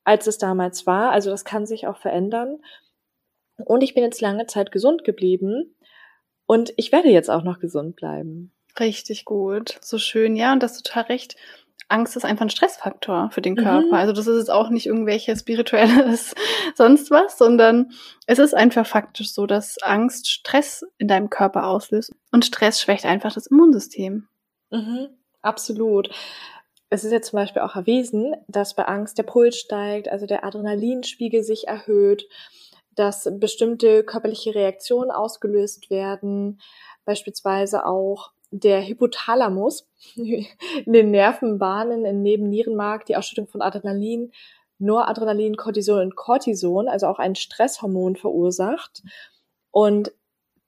[0.05, 1.11] als es damals war.
[1.11, 2.61] Also das kann sich auch verändern.
[3.57, 5.75] Und ich bin jetzt lange Zeit gesund geblieben
[6.47, 8.53] und ich werde jetzt auch noch gesund bleiben.
[8.79, 11.35] Richtig gut, so schön, ja, und das ist total recht.
[11.93, 13.87] Angst ist einfach ein Stressfaktor für den Körper.
[13.87, 13.95] Mhm.
[13.95, 16.35] Also das ist jetzt auch nicht irgendwelche spirituelles
[16.75, 17.93] sonst was, sondern
[18.27, 23.05] es ist einfach faktisch so, dass Angst Stress in deinem Körper auslöst und Stress schwächt
[23.05, 24.29] einfach das Immunsystem.
[24.71, 25.09] Mhm.
[25.43, 26.11] Absolut.
[26.89, 30.45] Es ist jetzt zum Beispiel auch erwiesen, dass bei Angst der Puls steigt, also der
[30.45, 32.29] Adrenalinspiegel sich erhöht,
[32.95, 36.61] dass bestimmte körperliche Reaktionen ausgelöst werden,
[37.05, 40.47] beispielsweise auch der Hypothalamus in
[40.87, 44.31] den Nervenbahnen im Nebennierenmark die Ausschüttung von Adrenalin,
[44.79, 49.03] Noradrenalin, Cortisol und Cortison, also auch ein Stresshormon verursacht.
[49.71, 50.13] Und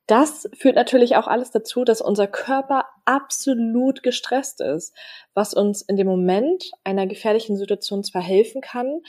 [0.07, 4.95] das führt natürlich auch alles dazu, dass unser Körper absolut gestresst ist,
[5.33, 9.01] was uns in dem Moment einer gefährlichen Situation zwar helfen kann,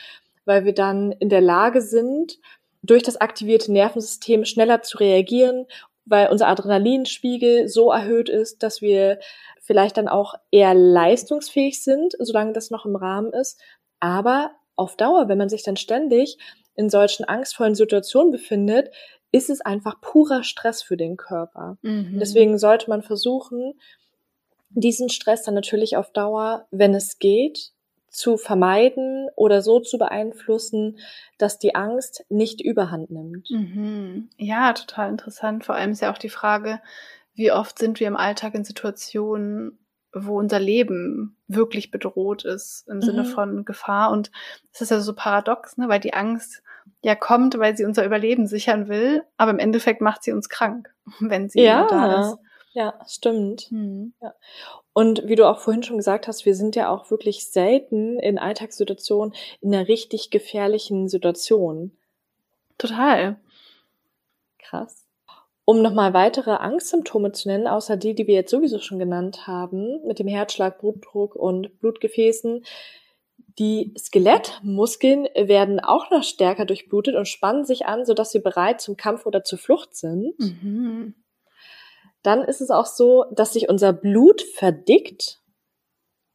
[0.46, 2.40] weil wir dann in der Lage sind,
[2.82, 5.66] durch das aktivierte Nervensystem schneller zu reagieren
[6.06, 9.20] weil unser Adrenalinspiegel so erhöht ist, dass wir
[9.62, 13.60] vielleicht dann auch eher leistungsfähig sind, solange das noch im Rahmen ist.
[14.00, 16.38] Aber auf Dauer, wenn man sich dann ständig
[16.76, 18.90] in solchen angstvollen Situationen befindet,
[19.32, 21.78] ist es einfach purer Stress für den Körper.
[21.82, 22.20] Mhm.
[22.20, 23.74] Deswegen sollte man versuchen,
[24.70, 27.72] diesen Stress dann natürlich auf Dauer, wenn es geht,
[28.16, 31.00] zu vermeiden oder so zu beeinflussen,
[31.38, 33.50] dass die Angst nicht überhand nimmt.
[33.52, 34.30] Mhm.
[34.38, 35.66] Ja, total interessant.
[35.66, 36.80] Vor allem ist ja auch die Frage,
[37.34, 39.78] wie oft sind wir im Alltag in Situationen,
[40.14, 43.02] wo unser Leben wirklich bedroht ist, im mhm.
[43.02, 44.12] Sinne von Gefahr.
[44.12, 44.32] Und
[44.72, 45.90] es ist ja so paradox, ne?
[45.90, 46.64] weil die Angst
[47.02, 50.90] ja kommt, weil sie unser Überleben sichern will, aber im Endeffekt macht sie uns krank,
[51.20, 51.86] wenn sie ja.
[51.88, 52.38] da ist.
[52.76, 53.72] Ja, stimmt.
[53.72, 54.14] Mhm.
[54.22, 54.36] Ja.
[54.92, 58.38] Und wie du auch vorhin schon gesagt hast, wir sind ja auch wirklich selten in
[58.38, 61.98] Alltagssituationen in einer richtig gefährlichen Situation.
[62.78, 63.38] Total.
[64.60, 65.08] Krass.
[65.64, 70.06] Um nochmal weitere Angstsymptome zu nennen, außer die, die wir jetzt sowieso schon genannt haben,
[70.06, 72.66] mit dem Herzschlag, Blutdruck und Blutgefäßen,
[73.58, 78.98] die Skelettmuskeln werden auch noch stärker durchblutet und spannen sich an, sodass sie bereit zum
[78.98, 80.38] Kampf oder zur Flucht sind.
[80.40, 81.16] Mhm
[82.26, 85.42] dann ist es auch so, dass sich unser Blut verdickt,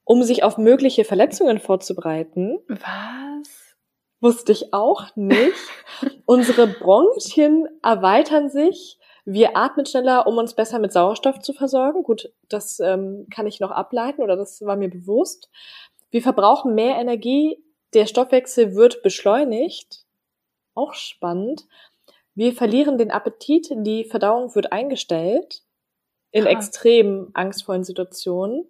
[0.05, 2.59] um sich auf mögliche Verletzungen vorzubereiten.
[2.69, 3.77] Was?
[4.21, 5.57] Wusste ich auch nicht.
[6.27, 8.99] Unsere Bronchien erweitern sich.
[9.25, 12.03] Wir atmen schneller, um uns besser mit Sauerstoff zu versorgen.
[12.03, 15.51] Gut, das ähm, kann ich noch ableiten oder das war mir bewusst.
[16.11, 17.63] Wir verbrauchen mehr Energie.
[17.95, 20.05] Der Stoffwechsel wird beschleunigt.
[20.75, 21.67] Auch spannend.
[22.35, 23.69] Wir verlieren den Appetit.
[23.71, 25.63] Die Verdauung wird eingestellt
[26.33, 26.53] in Krass.
[26.53, 28.67] extrem angstvollen Situationen.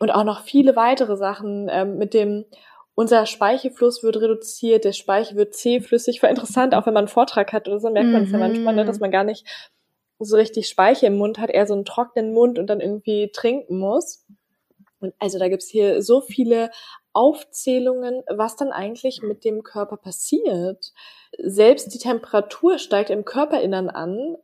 [0.00, 2.44] Und auch noch viele weitere Sachen ähm, mit dem,
[2.94, 6.22] unser Speichelfluss wird reduziert, der Speichel wird zähflüssig.
[6.22, 8.74] War interessant, auch wenn man einen Vortrag hat oder so, merkt man es ja manchmal,
[8.74, 9.02] ne, dass mhm.
[9.02, 9.46] man gar nicht
[10.18, 13.78] so richtig Speichel im Mund hat, eher so einen trockenen Mund und dann irgendwie trinken
[13.78, 14.24] muss.
[15.00, 16.70] Und also da gibt's hier so viele
[17.12, 20.92] Aufzählungen, was dann eigentlich mit dem Körper passiert.
[21.38, 24.36] Selbst die Temperatur steigt im Körperinnern an,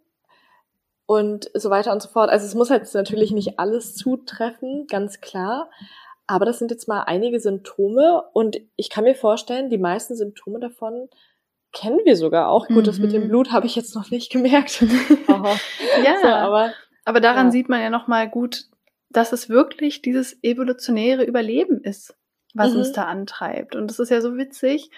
[1.11, 2.31] und so weiter und so fort.
[2.31, 5.69] Also es muss halt natürlich nicht alles zutreffen, ganz klar.
[6.29, 10.61] Aber das sind jetzt mal einige Symptome und ich kann mir vorstellen, die meisten Symptome
[10.61, 11.09] davon
[11.73, 12.69] kennen wir sogar auch.
[12.69, 12.85] Gut, mhm.
[12.85, 13.29] das mit dem mhm.
[13.31, 14.83] Blut habe ich jetzt noch nicht gemerkt.
[16.05, 16.73] ja, so, aber,
[17.05, 17.51] aber daran ja.
[17.51, 18.67] sieht man ja nochmal gut,
[19.09, 22.15] dass es wirklich dieses evolutionäre Überleben ist,
[22.55, 22.79] was mhm.
[22.79, 23.75] uns da antreibt.
[23.75, 24.93] Und das ist ja so witzig,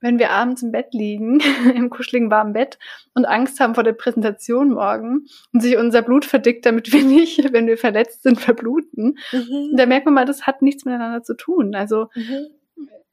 [0.00, 1.40] wenn wir abends im Bett liegen,
[1.74, 2.78] im kuscheligen warmen Bett
[3.14, 7.52] und Angst haben vor der Präsentation morgen und sich unser Blut verdickt, damit wir nicht,
[7.52, 9.18] wenn wir verletzt sind, verbluten.
[9.32, 9.76] Mhm.
[9.76, 11.74] Da merkt man mal, das hat nichts miteinander zu tun.
[11.74, 12.48] Also mhm.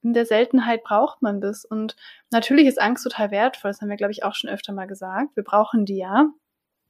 [0.04, 1.66] in der Seltenheit braucht man das.
[1.66, 1.96] Und
[2.32, 3.72] natürlich ist Angst total wertvoll.
[3.72, 5.36] Das haben wir, glaube ich, auch schon öfter mal gesagt.
[5.36, 6.30] Wir brauchen die ja.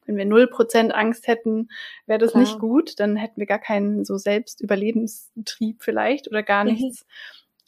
[0.06, 1.70] Wenn wir null Prozent Angst hätten,
[2.08, 2.42] wäre das Klar.
[2.42, 3.00] nicht gut.
[3.00, 6.94] Dann hätten wir gar keinen so Selbstüberlebenstrieb vielleicht oder gar mhm.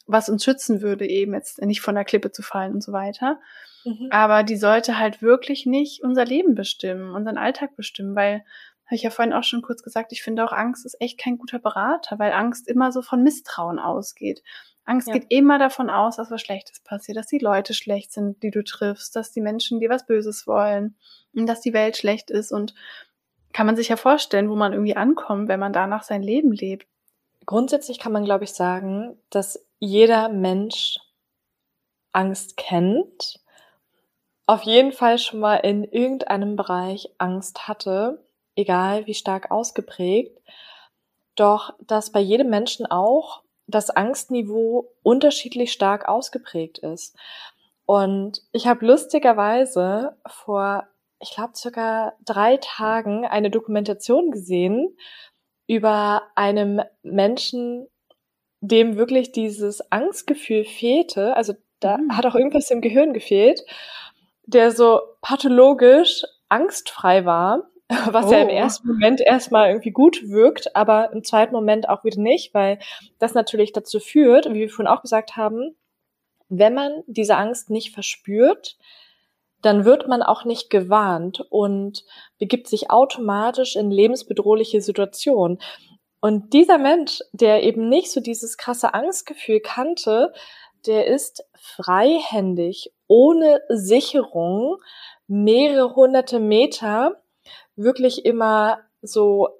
[0.06, 3.40] Was uns schützen würde, eben jetzt nicht von der Klippe zu fallen und so weiter.
[3.84, 4.08] Mhm.
[4.10, 8.44] Aber die sollte halt wirklich nicht unser Leben bestimmen, unseren Alltag bestimmen, weil,
[8.86, 11.38] habe ich ja vorhin auch schon kurz gesagt, ich finde auch Angst ist echt kein
[11.38, 14.42] guter Berater, weil Angst immer so von Misstrauen ausgeht.
[14.84, 15.14] Angst ja.
[15.14, 18.62] geht immer davon aus, dass was Schlechtes passiert, dass die Leute schlecht sind, die du
[18.62, 20.96] triffst, dass die Menschen dir was Böses wollen
[21.34, 22.74] und dass die Welt schlecht ist und
[23.52, 26.86] kann man sich ja vorstellen, wo man irgendwie ankommt, wenn man danach sein Leben lebt.
[27.46, 30.98] Grundsätzlich kann man, glaube ich, sagen, dass jeder Mensch
[32.12, 33.40] Angst kennt,
[34.46, 38.24] auf jeden Fall schon mal in irgendeinem Bereich Angst hatte,
[38.54, 40.40] egal wie stark ausgeprägt,
[41.34, 47.16] doch dass bei jedem Menschen auch das Angstniveau unterschiedlich stark ausgeprägt ist.
[47.84, 50.86] Und ich habe lustigerweise vor,
[51.20, 54.96] ich glaube, circa drei Tagen eine Dokumentation gesehen
[55.66, 57.88] über einem Menschen,
[58.60, 61.36] dem wirklich dieses Angstgefühl fehlte.
[61.36, 62.16] Also da mhm.
[62.16, 63.64] hat auch irgendwas im Gehirn gefehlt,
[64.44, 67.68] der so pathologisch angstfrei war,
[68.06, 68.32] was oh.
[68.32, 68.52] ja im oh.
[68.52, 72.78] ersten Moment erstmal irgendwie gut wirkt, aber im zweiten Moment auch wieder nicht, weil
[73.18, 75.76] das natürlich dazu führt, wie wir vorhin auch gesagt haben,
[76.48, 78.76] wenn man diese Angst nicht verspürt,
[79.62, 82.04] dann wird man auch nicht gewarnt und
[82.38, 85.58] begibt sich automatisch in lebensbedrohliche Situationen.
[86.26, 90.32] Und dieser Mensch, der eben nicht so dieses krasse Angstgefühl kannte,
[90.84, 94.78] der ist freihändig, ohne Sicherung,
[95.28, 97.22] mehrere hunderte Meter,
[97.76, 99.50] wirklich immer so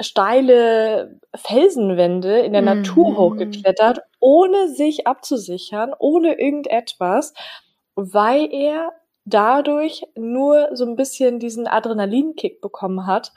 [0.00, 2.82] steile Felsenwände in der mhm.
[2.82, 7.34] Natur hochgeklettert, ohne sich abzusichern, ohne irgendetwas,
[7.96, 8.92] weil er
[9.24, 13.32] dadurch nur so ein bisschen diesen Adrenalinkick bekommen hat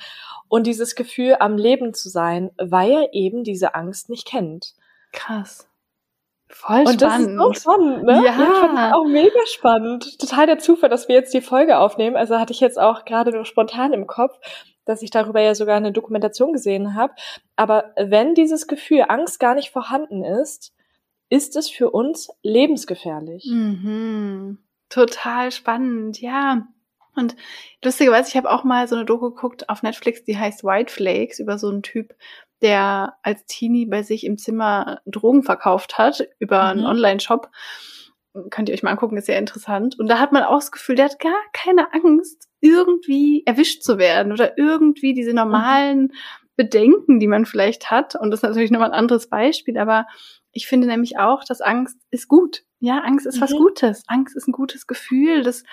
[0.49, 4.73] und dieses Gefühl, am Leben zu sein, weil er eben diese Angst nicht kennt.
[5.11, 5.69] Krass.
[6.49, 7.01] Voll und spannend.
[7.29, 8.21] Und das ist so spannend, ne?
[8.25, 8.31] Ja.
[8.31, 10.19] ja fand ich auch mega spannend.
[10.19, 12.15] Total der Zufall, dass wir jetzt die Folge aufnehmen.
[12.15, 14.39] Also hatte ich jetzt auch gerade nur spontan im Kopf,
[14.85, 17.13] dass ich darüber ja sogar eine Dokumentation gesehen habe.
[17.57, 20.73] Aber wenn dieses Gefühl Angst gar nicht vorhanden ist,
[21.29, 23.45] ist es für uns lebensgefährlich.
[23.51, 24.59] Mhm.
[24.89, 26.67] Total spannend, ja.
[27.15, 27.35] Und
[27.83, 31.39] lustigerweise, ich habe auch mal so eine Doku geguckt auf Netflix, die heißt White Flakes,
[31.39, 32.13] über so einen Typ,
[32.61, 36.69] der als Teenie bei sich im Zimmer Drogen verkauft hat, über mhm.
[36.69, 37.49] einen Online-Shop.
[38.51, 39.97] Könnt ihr euch mal angucken, ist sehr interessant.
[39.99, 43.97] Und da hat man auch das Gefühl, der hat gar keine Angst, irgendwie erwischt zu
[43.97, 45.37] werden oder irgendwie diese mhm.
[45.37, 46.11] normalen mhm.
[46.55, 48.15] Bedenken, die man vielleicht hat.
[48.15, 50.07] Und das ist natürlich nochmal ein anderes Beispiel, aber
[50.51, 52.63] ich finde nämlich auch, dass Angst ist gut.
[52.79, 53.41] Ja, Angst ist mhm.
[53.41, 54.03] was Gutes.
[54.07, 55.43] Angst ist ein gutes Gefühl.
[55.43, 55.63] Das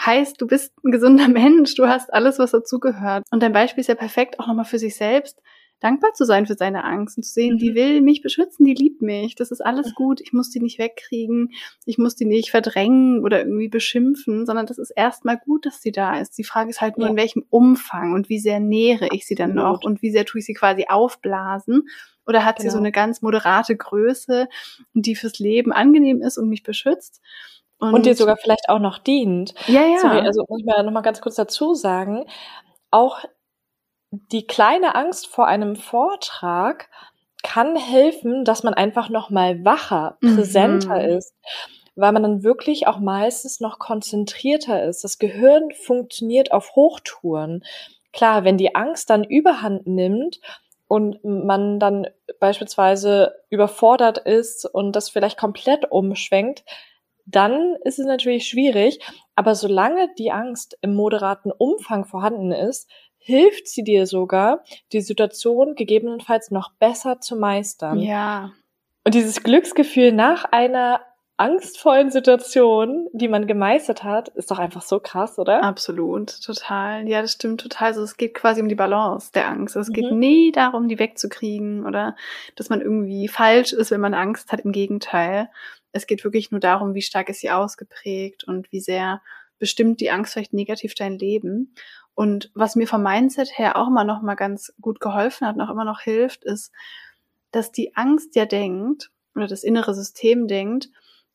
[0.00, 1.74] heißt, du bist ein gesunder Mensch.
[1.74, 3.24] Du hast alles, was dazugehört.
[3.30, 5.40] Und dein Beispiel ist ja perfekt auch nochmal für sich selbst
[5.82, 7.58] dankbar zu sein für seine Angst und zu sehen, mhm.
[7.58, 9.94] die will mich beschützen, die liebt mich, das ist alles mhm.
[9.94, 11.50] gut, ich muss die nicht wegkriegen,
[11.84, 15.92] ich muss die nicht verdrängen oder irgendwie beschimpfen, sondern das ist erstmal gut, dass sie
[15.92, 16.38] da ist.
[16.38, 17.10] Die Frage ist halt nur, ja.
[17.10, 20.38] in welchem Umfang und wie sehr nähere ich sie dann noch und wie sehr tue
[20.38, 21.88] ich sie quasi aufblasen
[22.26, 22.62] oder hat genau.
[22.62, 22.86] sie so genau.
[22.86, 24.48] eine ganz moderate Größe,
[24.94, 27.20] die fürs Leben angenehm ist und mich beschützt.
[27.78, 29.54] Und, und dir sogar vielleicht auch noch dient.
[29.66, 29.98] Ja, ja.
[29.98, 32.26] Sorry, also muss ich mal noch mal ganz kurz dazu sagen,
[32.92, 33.24] auch
[34.12, 36.88] die kleine Angst vor einem Vortrag
[37.42, 41.16] kann helfen, dass man einfach noch mal wacher, präsenter mhm.
[41.16, 41.34] ist,
[41.96, 45.02] weil man dann wirklich auch meistens noch konzentrierter ist.
[45.02, 47.64] Das Gehirn funktioniert auf Hochtouren.
[48.12, 50.40] Klar, wenn die Angst dann überhand nimmt
[50.86, 52.06] und man dann
[52.38, 56.64] beispielsweise überfordert ist und das vielleicht komplett umschwenkt,
[57.24, 59.00] dann ist es natürlich schwierig.
[59.34, 62.90] Aber solange die Angst im moderaten Umfang vorhanden ist,
[63.22, 67.98] hilft sie dir sogar, die Situation gegebenenfalls noch besser zu meistern.
[67.98, 68.52] Ja.
[69.04, 71.00] Und dieses Glücksgefühl nach einer
[71.36, 75.64] angstvollen Situation, die man gemeistert hat, ist doch einfach so krass, oder?
[75.64, 77.08] Absolut, total.
[77.08, 77.88] Ja, das stimmt total.
[77.88, 79.74] Also es geht quasi um die Balance der Angst.
[79.74, 79.92] Es mhm.
[79.92, 82.16] geht nie darum, die wegzukriegen oder
[82.54, 84.60] dass man irgendwie falsch ist, wenn man Angst hat.
[84.60, 85.48] Im Gegenteil.
[85.90, 89.20] Es geht wirklich nur darum, wie stark ist sie ausgeprägt und wie sehr
[89.58, 91.74] bestimmt die Angst vielleicht negativ dein Leben.
[92.14, 95.70] Und was mir vom Mindset her auch immer noch mal ganz gut geholfen hat, noch
[95.70, 96.72] immer noch hilft, ist,
[97.50, 100.90] dass die Angst ja denkt oder das innere System denkt,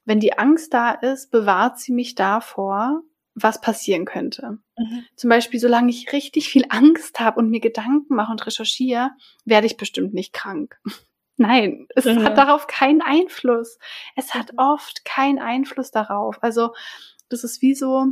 [0.05, 3.01] wenn die Angst da ist, bewahrt sie mich davor,
[3.35, 4.57] was passieren könnte.
[4.77, 5.05] Mhm.
[5.15, 9.11] Zum Beispiel, solange ich richtig viel Angst habe und mir Gedanken mache und recherchiere,
[9.45, 10.79] werde ich bestimmt nicht krank.
[11.37, 12.23] Nein, es mhm.
[12.23, 13.77] hat darauf keinen Einfluss.
[14.15, 16.41] Es hat oft keinen Einfluss darauf.
[16.41, 16.73] Also
[17.29, 18.07] das ist wie so,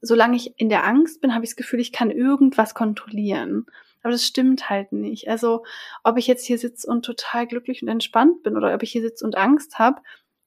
[0.00, 3.66] solange ich in der Angst bin, habe ich das Gefühl, ich kann irgendwas kontrollieren.
[4.02, 5.28] Aber das stimmt halt nicht.
[5.28, 5.64] Also,
[6.04, 9.02] ob ich jetzt hier sitze und total glücklich und entspannt bin oder ob ich hier
[9.02, 10.00] sitze und Angst habe,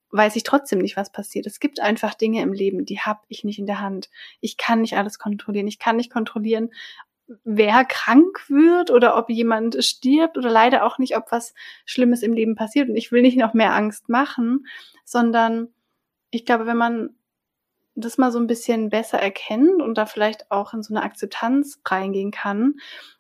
[0.09, 1.45] weiß ich trotzdem nicht, was passiert.
[1.47, 4.09] Es gibt einfach Dinge im Leben, die habe ich nicht in der Hand.
[4.41, 5.67] Ich kann nicht alles kontrollieren.
[5.67, 6.69] Ich kann nicht kontrollieren,
[7.43, 11.53] wer krank wird oder ob jemand stirbt oder leider auch nicht, ob was
[11.85, 12.89] Schlimmes im Leben passiert.
[12.89, 14.65] Und ich will nicht noch mehr Angst machen,
[15.05, 15.69] sondern
[16.29, 17.15] ich glaube, wenn man
[17.95, 21.79] das mal so ein bisschen besser erkennt und da vielleicht auch in so eine Akzeptanz
[21.85, 22.75] reingehen kann,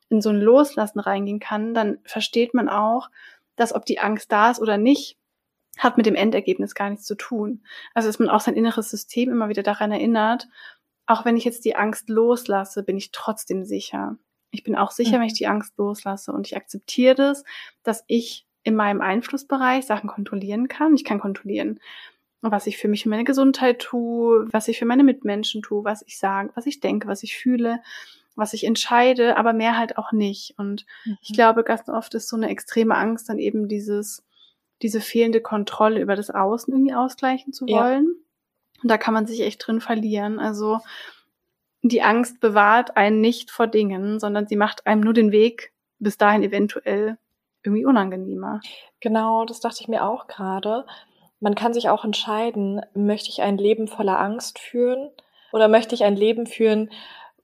[0.09, 3.09] in so ein Loslassen reingehen kann, dann versteht man auch,
[3.55, 5.17] dass ob die Angst da ist oder nicht,
[5.77, 7.63] hat mit dem Endergebnis gar nichts zu tun.
[7.93, 10.47] Also dass man auch sein inneres System immer wieder daran erinnert,
[11.05, 14.17] auch wenn ich jetzt die Angst loslasse, bin ich trotzdem sicher.
[14.51, 15.21] Ich bin auch sicher, mhm.
[15.21, 17.43] wenn ich die Angst loslasse und ich akzeptiere das,
[17.81, 20.95] dass ich in meinem Einflussbereich Sachen kontrollieren kann.
[20.95, 21.79] Ich kann kontrollieren,
[22.51, 26.03] was ich für mich und meine Gesundheit tue, was ich für meine Mitmenschen tue, was
[26.05, 27.81] ich sage, was ich denke, was ich fühle,
[28.35, 30.55] was ich entscheide, aber mehr halt auch nicht.
[30.57, 31.17] Und mhm.
[31.21, 34.23] ich glaube, ganz oft ist so eine extreme Angst dann eben dieses,
[34.81, 38.05] diese fehlende Kontrolle über das Außen irgendwie ausgleichen zu wollen.
[38.05, 38.81] Ja.
[38.83, 40.39] Und da kann man sich echt drin verlieren.
[40.39, 40.79] Also
[41.81, 46.17] die Angst bewahrt einen nicht vor Dingen, sondern sie macht einem nur den Weg bis
[46.17, 47.17] dahin eventuell
[47.63, 48.59] irgendwie unangenehmer.
[48.99, 50.85] Genau, das dachte ich mir auch gerade.
[51.43, 55.09] Man kann sich auch entscheiden, möchte ich ein Leben voller Angst führen
[55.51, 56.89] oder möchte ich ein Leben führen,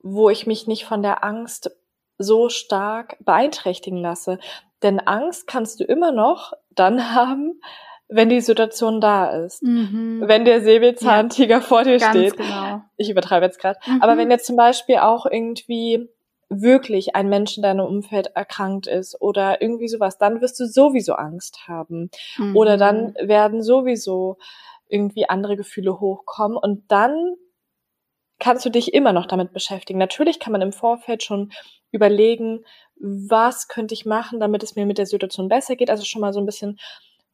[0.02, 1.70] wo ich mich nicht von der Angst
[2.16, 4.38] so stark beeinträchtigen lasse.
[4.82, 7.60] Denn Angst kannst du immer noch dann haben,
[8.08, 9.62] wenn die Situation da ist.
[9.62, 10.22] Mhm.
[10.24, 12.38] Wenn der Säbelzahntiger ja, vor dir steht.
[12.38, 12.80] Genau.
[12.96, 13.78] Ich übertreibe jetzt gerade.
[13.84, 14.00] Mhm.
[14.00, 16.08] Aber wenn jetzt zum Beispiel auch irgendwie
[16.50, 21.14] wirklich ein Mensch in deinem Umfeld erkrankt ist oder irgendwie sowas, dann wirst du sowieso
[21.14, 22.10] Angst haben.
[22.36, 22.56] Mhm.
[22.56, 24.36] Oder dann werden sowieso
[24.88, 27.36] irgendwie andere Gefühle hochkommen und dann
[28.40, 29.98] kannst du dich immer noch damit beschäftigen.
[29.98, 31.52] Natürlich kann man im Vorfeld schon
[31.92, 32.64] überlegen,
[32.96, 35.90] was könnte ich machen, damit es mir mit der Situation besser geht.
[35.90, 36.78] Also schon mal so ein bisschen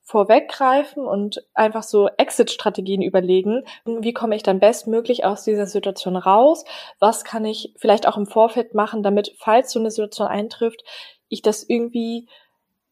[0.06, 3.64] vorweggreifen und einfach so Exit-Strategien überlegen.
[3.84, 6.64] Wie komme ich dann bestmöglich aus dieser Situation raus?
[7.00, 10.84] Was kann ich vielleicht auch im Vorfeld machen, damit, falls so eine Situation eintrifft,
[11.28, 12.28] ich das irgendwie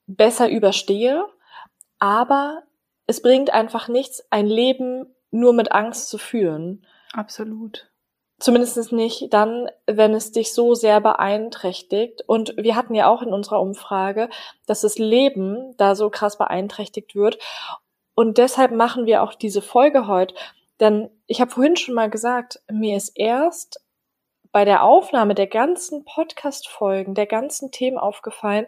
[0.08, 1.24] besser überstehe?
[2.00, 2.64] Aber
[3.06, 6.84] es bringt einfach nichts, ein Leben nur mit Angst zu führen.
[7.12, 7.88] Absolut.
[8.44, 12.22] Zumindest nicht dann, wenn es dich so sehr beeinträchtigt.
[12.26, 14.28] Und wir hatten ja auch in unserer Umfrage,
[14.66, 17.38] dass das Leben da so krass beeinträchtigt wird.
[18.14, 20.34] Und deshalb machen wir auch diese Folge heute.
[20.78, 23.82] Denn ich habe vorhin schon mal gesagt, mir ist erst
[24.52, 28.66] bei der Aufnahme der ganzen Podcast-Folgen, der ganzen Themen aufgefallen,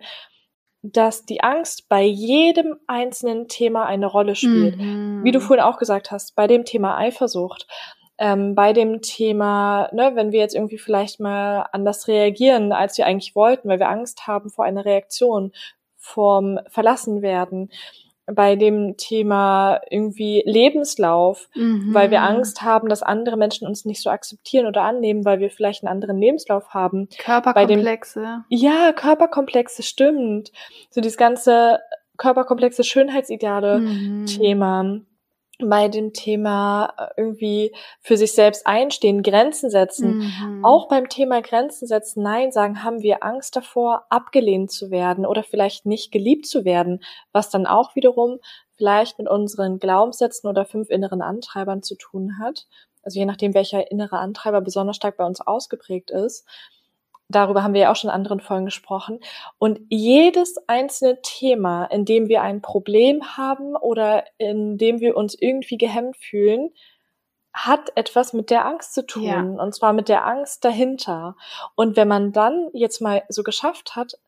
[0.81, 4.79] dass die Angst bei jedem einzelnen Thema eine Rolle spielt.
[4.79, 5.23] Mhm.
[5.23, 7.67] Wie du vorhin auch gesagt hast, bei dem Thema Eifersucht,
[8.19, 13.07] ähm, bei dem Thema, ne, wenn wir jetzt irgendwie vielleicht mal anders reagieren, als wir
[13.07, 15.53] eigentlich wollten, weil wir Angst haben vor einer Reaktion,
[15.97, 17.71] vorm Verlassenwerden,
[18.27, 21.95] bei dem Thema irgendwie Lebenslauf, mhm.
[21.95, 25.51] weil wir Angst haben, dass andere Menschen uns nicht so akzeptieren oder annehmen, weil wir
[25.51, 27.09] vielleicht einen anderen Lebenslauf haben.
[27.19, 28.21] Körperkomplexe.
[28.21, 30.51] Dem, ja, Körperkomplexe, stimmt.
[30.91, 31.79] So dieses ganze
[32.17, 34.83] Körperkomplexe Schönheitsideale-Thema.
[34.83, 35.07] Mhm
[35.59, 40.19] bei dem Thema äh, irgendwie für sich selbst einstehen, Grenzen setzen.
[40.19, 40.65] Mhm.
[40.65, 45.43] Auch beim Thema Grenzen setzen, Nein sagen, haben wir Angst davor, abgelehnt zu werden oder
[45.43, 47.03] vielleicht nicht geliebt zu werden,
[47.33, 48.39] was dann auch wiederum
[48.77, 52.67] vielleicht mit unseren Glaubenssätzen oder fünf inneren Antreibern zu tun hat.
[53.03, 56.45] Also je nachdem, welcher innere Antreiber besonders stark bei uns ausgeprägt ist.
[57.29, 59.21] Darüber haben wir ja auch schon in anderen Folgen gesprochen.
[59.59, 65.37] Und jedes einzelne Thema, in dem wir ein Problem haben oder in dem wir uns
[65.39, 66.71] irgendwie gehemmt fühlen,
[67.53, 69.23] hat etwas mit der Angst zu tun.
[69.25, 69.41] Ja.
[69.41, 71.37] Und zwar mit der Angst dahinter.
[71.75, 74.19] Und wenn man dann jetzt mal so geschafft hat,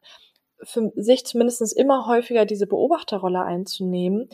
[0.62, 4.28] für sich zumindest immer häufiger diese Beobachterrolle einzunehmen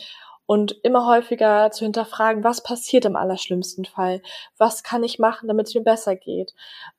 [0.46, 4.22] und immer häufiger zu hinterfragen, was passiert im allerschlimmsten Fall?
[4.58, 6.54] Was kann ich machen, damit es mir besser geht?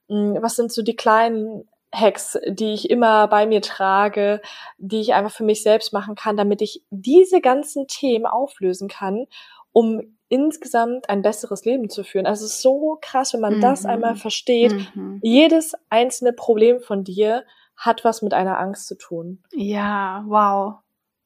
[0.08, 4.42] Hm, was sind so die kleinen Hacks, die ich immer bei mir trage,
[4.78, 9.26] die ich einfach für mich selbst machen kann, damit ich diese ganzen Themen auflösen kann,
[9.72, 12.26] um insgesamt ein besseres Leben zu führen.
[12.26, 13.60] Also es ist so krass, wenn man mhm.
[13.60, 14.74] das einmal versteht.
[14.94, 15.20] Mhm.
[15.22, 17.44] Jedes einzelne Problem von dir
[17.76, 19.44] hat was mit einer Angst zu tun.
[19.52, 20.76] Ja, wow.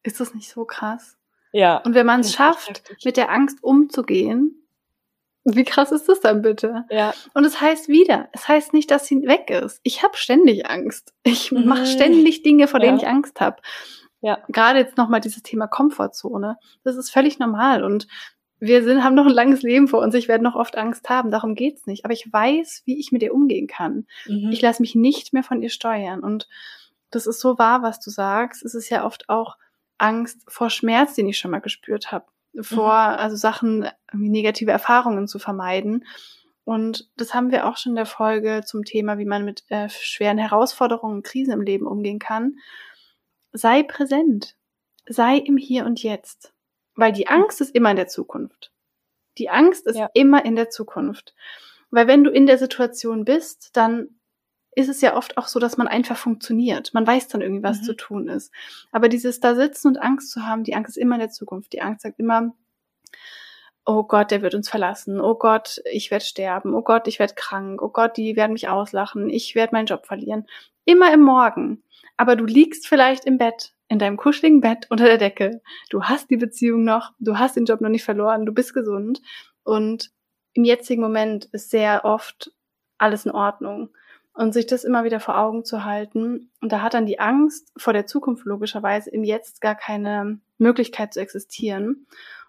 [0.02, 1.16] Ist das nicht so krass?
[1.52, 1.78] Ja.
[1.78, 4.60] Und wenn man es schafft, mit der Angst umzugehen,
[5.44, 6.84] wie krass ist das dann bitte?
[6.90, 7.14] Ja.
[7.34, 9.80] Und es heißt wieder, es heißt nicht, dass sie weg ist.
[9.82, 11.14] Ich habe ständig Angst.
[11.22, 11.66] Ich mhm.
[11.66, 13.04] mache ständig Dinge, vor denen ja.
[13.04, 13.56] ich Angst habe.
[14.20, 14.38] Ja.
[14.48, 16.58] Gerade jetzt nochmal dieses Thema Komfortzone.
[16.84, 18.06] Das ist völlig normal und
[18.62, 20.14] wir sind, haben noch ein langes Leben vor uns.
[20.14, 21.30] Ich werde noch oft Angst haben.
[21.30, 22.04] Darum geht's nicht.
[22.04, 24.06] Aber ich weiß, wie ich mit ihr umgehen kann.
[24.26, 24.50] Mhm.
[24.52, 26.20] Ich lasse mich nicht mehr von ihr steuern.
[26.20, 26.46] Und
[27.10, 28.62] das ist so wahr, was du sagst.
[28.62, 29.56] Es ist ja oft auch
[30.00, 32.26] Angst vor Schmerz, den ich schon mal gespürt habe.
[32.60, 33.16] Vor, mhm.
[33.18, 36.04] also Sachen, negative Erfahrungen zu vermeiden.
[36.64, 39.88] Und das haben wir auch schon in der Folge zum Thema, wie man mit äh,
[39.88, 42.58] schweren Herausforderungen und Krisen im Leben umgehen kann.
[43.52, 44.56] Sei präsent.
[45.08, 46.52] Sei im Hier und Jetzt.
[46.94, 48.72] Weil die Angst ist immer in der Zukunft.
[49.38, 50.10] Die Angst ist ja.
[50.14, 51.34] immer in der Zukunft.
[51.90, 54.19] Weil wenn du in der Situation bist, dann
[54.74, 56.94] ist es ja oft auch so, dass man einfach funktioniert.
[56.94, 57.84] Man weiß dann irgendwie, was mhm.
[57.84, 58.52] zu tun ist.
[58.92, 61.72] Aber dieses da sitzen und Angst zu haben, die Angst ist immer in der Zukunft.
[61.72, 62.54] Die Angst sagt immer,
[63.84, 65.20] oh Gott, der wird uns verlassen.
[65.20, 66.74] Oh Gott, ich werde sterben.
[66.74, 67.82] Oh Gott, ich werde krank.
[67.82, 69.28] Oh Gott, die werden mich auslachen.
[69.28, 70.46] Ich werde meinen Job verlieren.
[70.84, 71.82] Immer im Morgen.
[72.16, 75.62] Aber du liegst vielleicht im Bett, in deinem kuscheligen Bett unter der Decke.
[75.88, 77.12] Du hast die Beziehung noch.
[77.18, 78.46] Du hast den Job noch nicht verloren.
[78.46, 79.20] Du bist gesund.
[79.64, 80.10] Und
[80.52, 82.52] im jetzigen Moment ist sehr oft
[82.98, 83.90] alles in Ordnung
[84.32, 86.50] und sich das immer wieder vor Augen zu halten.
[86.60, 91.12] Und da hat dann die Angst vor der Zukunft logischerweise im Jetzt gar keine Möglichkeit
[91.14, 92.06] zu existieren.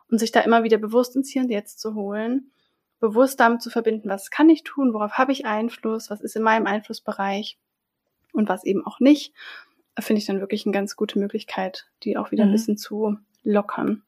[0.10, 2.52] Und sich da immer wieder bewusst ins Hier und Jetzt zu holen,
[3.00, 6.44] bewusst damit zu verbinden, was kann ich tun, worauf habe ich Einfluss, was ist in
[6.44, 7.58] meinem Einflussbereich
[8.34, 9.34] und was eben auch nicht,
[10.00, 12.52] finde ich dann wirklich eine ganz gute Möglichkeit, die auch wieder mhm.
[12.52, 14.04] ein bisschen zu lockern.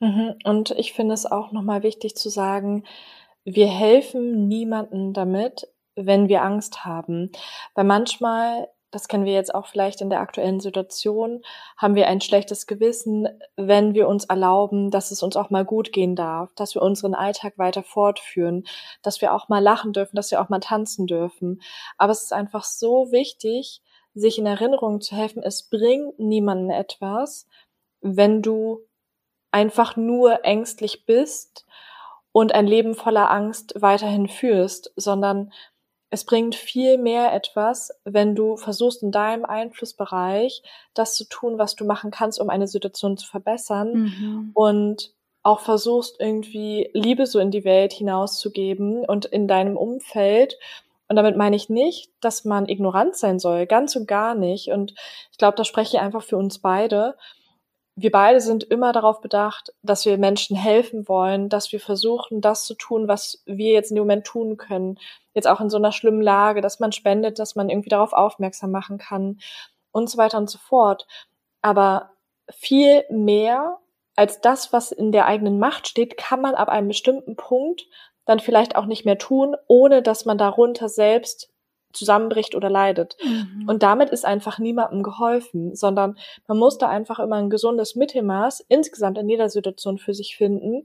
[0.00, 0.34] Mhm.
[0.44, 2.84] Und ich finde es auch nochmal wichtig zu sagen,
[3.44, 7.30] wir helfen niemanden damit, wenn wir Angst haben.
[7.74, 11.42] Weil manchmal, das kennen wir jetzt auch vielleicht in der aktuellen Situation,
[11.76, 15.92] haben wir ein schlechtes Gewissen, wenn wir uns erlauben, dass es uns auch mal gut
[15.92, 18.64] gehen darf, dass wir unseren Alltag weiter fortführen,
[19.02, 21.62] dass wir auch mal lachen dürfen, dass wir auch mal tanzen dürfen.
[21.96, 23.82] Aber es ist einfach so wichtig,
[24.14, 27.46] sich in Erinnerung zu helfen, es bringt niemanden etwas,
[28.02, 28.80] wenn du
[29.50, 31.66] einfach nur ängstlich bist
[32.32, 35.52] und ein Leben voller Angst weiterhin führst, sondern
[36.12, 41.74] es bringt viel mehr etwas, wenn du versuchst, in deinem Einflussbereich das zu tun, was
[41.74, 44.50] du machen kannst, um eine Situation zu verbessern mhm.
[44.52, 50.58] und auch versuchst, irgendwie Liebe so in die Welt hinauszugeben und in deinem Umfeld.
[51.08, 54.68] Und damit meine ich nicht, dass man ignorant sein soll, ganz und gar nicht.
[54.68, 54.92] Und
[55.30, 57.16] ich glaube, da spreche ich einfach für uns beide
[57.94, 62.64] wir beide sind immer darauf bedacht, dass wir Menschen helfen wollen, dass wir versuchen, das
[62.64, 64.98] zu tun, was wir jetzt in dem Moment tun können.
[65.34, 68.70] Jetzt auch in so einer schlimmen Lage, dass man spendet, dass man irgendwie darauf aufmerksam
[68.70, 69.40] machen kann
[69.92, 71.06] und so weiter und so fort.
[71.60, 72.12] Aber
[72.50, 73.78] viel mehr
[74.16, 77.86] als das, was in der eigenen Macht steht, kann man ab einem bestimmten Punkt
[78.24, 81.51] dann vielleicht auch nicht mehr tun, ohne dass man darunter selbst
[81.92, 83.16] zusammenbricht oder leidet.
[83.22, 83.68] Mhm.
[83.68, 88.64] Und damit ist einfach niemandem geholfen, sondern man muss da einfach immer ein gesundes Mittelmaß
[88.68, 90.84] insgesamt in jeder Situation für sich finden.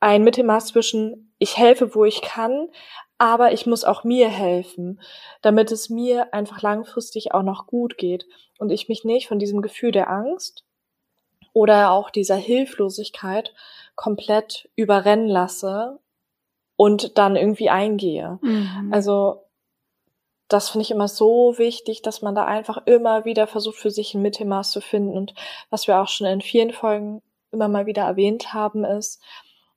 [0.00, 2.68] Ein Mittelmaß zwischen ich helfe, wo ich kann,
[3.18, 5.00] aber ich muss auch mir helfen,
[5.42, 8.26] damit es mir einfach langfristig auch noch gut geht
[8.58, 10.64] und ich mich nicht von diesem Gefühl der Angst
[11.52, 13.52] oder auch dieser Hilflosigkeit
[13.94, 15.98] komplett überrennen lasse
[16.76, 18.38] und dann irgendwie eingehe.
[18.40, 18.88] Mhm.
[18.90, 19.44] Also
[20.50, 24.14] das finde ich immer so wichtig, dass man da einfach immer wieder versucht, für sich
[24.14, 25.16] ein Mittelmaß zu finden.
[25.16, 25.32] Und
[25.70, 27.22] was wir auch schon in vielen Folgen
[27.52, 29.22] immer mal wieder erwähnt haben, ist,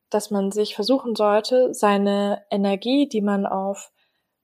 [0.09, 3.91] dass man sich versuchen sollte, seine Energie, die man auf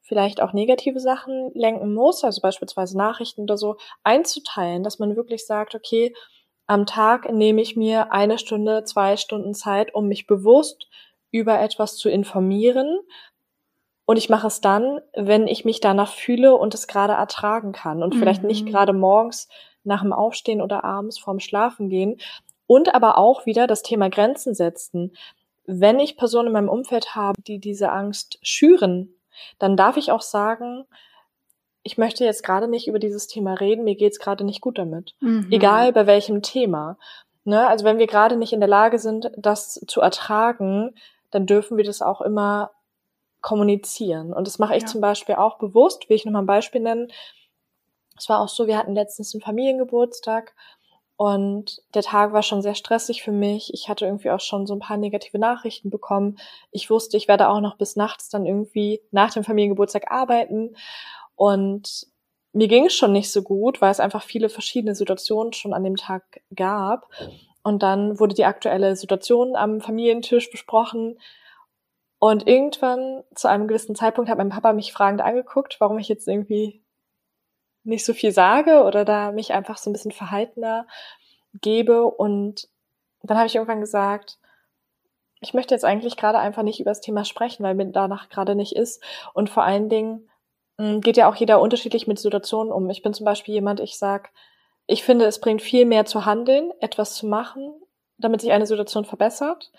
[0.02, 5.46] vielleicht auch negative Sachen lenken muss, also beispielsweise Nachrichten oder so, einzuteilen, dass man wirklich
[5.46, 6.14] sagt, okay,
[6.68, 10.88] am Tag nehme ich mir eine Stunde, zwei Stunden Zeit, um mich bewusst
[11.32, 13.00] über etwas zu informieren,
[14.10, 18.02] und ich mache es dann, wenn ich mich danach fühle und es gerade ertragen kann
[18.02, 18.18] und mhm.
[18.18, 18.72] vielleicht nicht mhm.
[18.72, 19.48] gerade morgens
[19.84, 22.18] nach dem Aufstehen oder abends vorm Schlafen gehen.
[22.66, 25.16] Und aber auch wieder das Thema Grenzen setzen.
[25.68, 29.14] Wenn ich Personen in meinem Umfeld habe, die diese Angst schüren,
[29.60, 30.86] dann darf ich auch sagen,
[31.84, 35.14] ich möchte jetzt gerade nicht über dieses Thema reden, mir geht's gerade nicht gut damit.
[35.20, 35.50] Mhm.
[35.52, 36.98] Egal bei welchem Thema.
[37.44, 37.68] Ne?
[37.68, 40.96] Also wenn wir gerade nicht in der Lage sind, das zu ertragen,
[41.30, 42.72] dann dürfen wir das auch immer
[43.42, 44.34] kommunizieren.
[44.34, 44.88] Und das mache ich ja.
[44.88, 47.12] zum Beispiel auch bewusst, will ich nochmal ein Beispiel nennen.
[48.18, 50.54] Es war auch so, wir hatten letztens einen Familiengeburtstag
[51.16, 53.74] und der Tag war schon sehr stressig für mich.
[53.74, 56.38] Ich hatte irgendwie auch schon so ein paar negative Nachrichten bekommen.
[56.72, 60.78] Ich wusste, ich werde auch noch bis nachts dann irgendwie nach dem Familiengeburtstag arbeiten.
[61.36, 62.08] Und
[62.54, 65.84] mir ging es schon nicht so gut, weil es einfach viele verschiedene Situationen schon an
[65.84, 67.10] dem Tag gab.
[67.64, 71.20] Und dann wurde die aktuelle Situation am Familientisch besprochen.
[72.20, 76.28] Und irgendwann zu einem gewissen Zeitpunkt hat mein Papa mich fragend angeguckt, warum ich jetzt
[76.28, 76.84] irgendwie
[77.84, 80.86] nicht so viel sage oder da mich einfach so ein bisschen verhaltener
[81.54, 82.06] gebe.
[82.06, 82.68] Und
[83.24, 84.38] dann habe ich irgendwann gesagt,
[85.42, 88.56] ich möchte jetzt eigentlich gerade einfach nicht über das Thema sprechen, weil mir danach gerade
[88.56, 89.02] nicht ist.
[89.34, 90.30] Und vor allen Dingen
[90.78, 92.90] mm, geht ja auch jeder unterschiedlich mit Situationen um.
[92.90, 94.32] Ich bin zum Beispiel jemand, ich sag,
[94.88, 97.74] ich finde, es bringt viel mehr zu handeln, etwas zu machen,
[98.18, 99.72] damit sich eine Situation verbessert,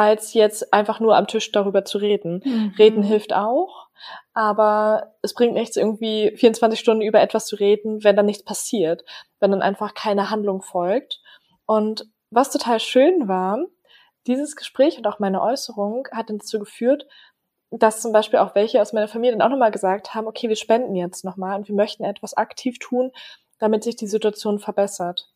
[0.00, 2.40] als jetzt einfach nur am Tisch darüber zu reden.
[2.42, 2.74] Mhm.
[2.78, 3.88] Reden hilft auch,
[4.32, 9.04] aber es bringt nichts, irgendwie 24 Stunden über etwas zu reden, wenn dann nichts passiert,
[9.40, 11.20] wenn dann einfach keine Handlung folgt.
[11.66, 13.58] Und was total schön war,
[14.26, 17.06] dieses Gespräch und auch meine Äußerung hat dazu geführt,
[17.70, 20.56] dass zum Beispiel auch welche aus meiner Familie dann auch nochmal gesagt haben, okay, wir
[20.56, 23.12] spenden jetzt nochmal und wir möchten etwas aktiv tun,
[23.58, 25.28] damit sich die Situation verbessert.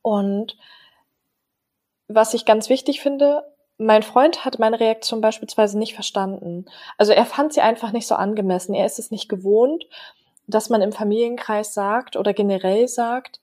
[0.00, 0.56] Und
[2.08, 3.44] was ich ganz wichtig finde,
[3.78, 6.66] mein Freund hat meine Reaktion beispielsweise nicht verstanden.
[6.98, 8.74] Also er fand sie einfach nicht so angemessen.
[8.74, 9.86] Er ist es nicht gewohnt,
[10.48, 13.40] dass man im Familienkreis sagt oder generell sagt,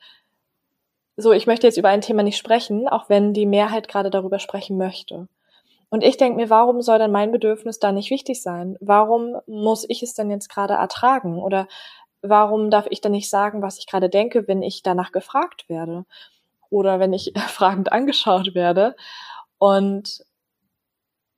[1.17, 4.39] so, ich möchte jetzt über ein Thema nicht sprechen, auch wenn die Mehrheit gerade darüber
[4.39, 5.29] sprechen möchte.
[5.89, 8.75] Und ich denke mir, warum soll denn mein Bedürfnis da nicht wichtig sein?
[8.81, 11.39] Warum muss ich es denn jetzt gerade ertragen?
[11.41, 11.67] Oder
[12.21, 16.05] warum darf ich dann nicht sagen, was ich gerade denke, wenn ich danach gefragt werde?
[16.69, 18.97] Oder wenn ich fragend angeschaut werde?
[19.57, 20.23] Und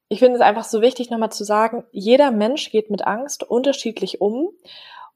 [0.10, 4.22] ich finde es einfach so wichtig, nochmal zu sagen, jeder Mensch geht mit Angst unterschiedlich
[4.22, 4.50] um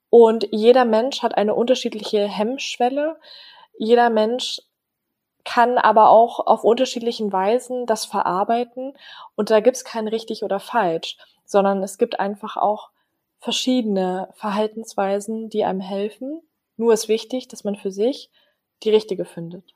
[0.10, 3.18] und jeder Mensch hat eine unterschiedliche Hemmschwelle.
[3.78, 4.62] Jeder Mensch
[5.46, 8.94] kann aber auch auf unterschiedlichen Weisen das verarbeiten
[9.36, 12.90] und da gibt es kein richtig oder falsch, sondern es gibt einfach auch
[13.40, 16.42] verschiedene Verhaltensweisen, die einem helfen.
[16.78, 18.30] Nur ist wichtig, dass man für sich
[18.84, 19.74] die richtige findet.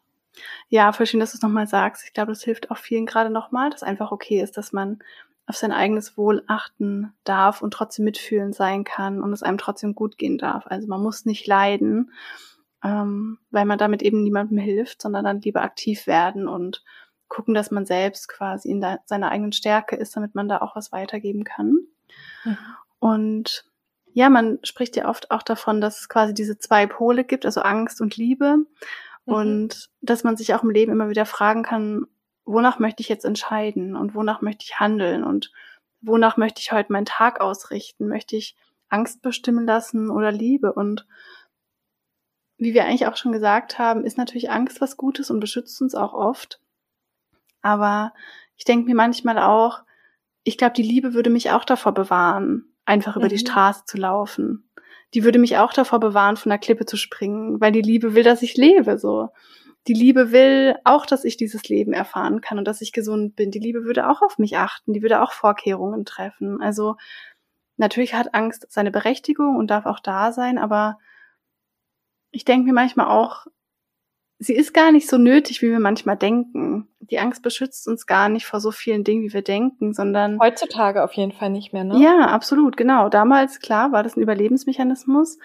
[0.69, 2.03] Ja, voll schön, dass du es nochmal sagst.
[2.05, 4.99] Ich glaube, das hilft auch vielen gerade nochmal, dass einfach okay ist, dass man
[5.47, 9.93] auf sein eigenes Wohl achten darf und trotzdem mitfühlen sein kann und es einem trotzdem
[9.93, 10.65] gut gehen darf.
[10.67, 12.11] Also man muss nicht leiden,
[12.83, 16.83] ähm, weil man damit eben niemandem hilft, sondern dann lieber aktiv werden und
[17.27, 20.91] gucken, dass man selbst quasi in seiner eigenen Stärke ist, damit man da auch was
[20.91, 21.79] weitergeben kann.
[22.43, 22.57] Mhm.
[22.99, 23.65] Und
[24.13, 27.61] ja, man spricht ja oft auch davon, dass es quasi diese zwei Pole gibt, also
[27.61, 28.59] Angst und Liebe.
[29.25, 29.33] Mhm.
[29.33, 32.07] Und dass man sich auch im Leben immer wieder fragen kann,
[32.45, 35.51] wonach möchte ich jetzt entscheiden und wonach möchte ich handeln und
[36.01, 38.07] wonach möchte ich heute meinen Tag ausrichten?
[38.07, 38.55] Möchte ich
[38.89, 40.71] Angst bestimmen lassen oder Liebe?
[40.73, 41.07] Und
[42.57, 45.95] wie wir eigentlich auch schon gesagt haben, ist natürlich Angst was Gutes und beschützt uns
[45.95, 46.61] auch oft.
[47.61, 48.13] Aber
[48.57, 49.83] ich denke mir manchmal auch,
[50.43, 53.29] ich glaube, die Liebe würde mich auch davor bewahren, einfach über mhm.
[53.29, 54.64] die Straße zu laufen
[55.15, 58.23] die würde mich auch davor bewahren, von der Klippe zu springen, weil die Liebe will,
[58.23, 59.29] dass ich lebe, so.
[59.87, 63.51] Die Liebe will auch, dass ich dieses Leben erfahren kann und dass ich gesund bin.
[63.51, 66.61] Die Liebe würde auch auf mich achten, die würde auch Vorkehrungen treffen.
[66.61, 66.97] Also
[67.77, 70.97] natürlich hat Angst seine Berechtigung und darf auch da sein, aber
[72.31, 73.45] ich denke mir manchmal auch,
[74.39, 76.87] sie ist gar nicht so nötig, wie wir manchmal denken.
[76.99, 80.39] Die Angst beschützt uns gar nicht vor so vielen Dingen, wie wir denken, sondern.
[80.39, 81.99] Heutzutage auf jeden Fall nicht mehr, ne?
[81.99, 83.09] Ja, absolut, genau.
[83.09, 85.37] Damals, klar, war das ein Überlebensmechanismus.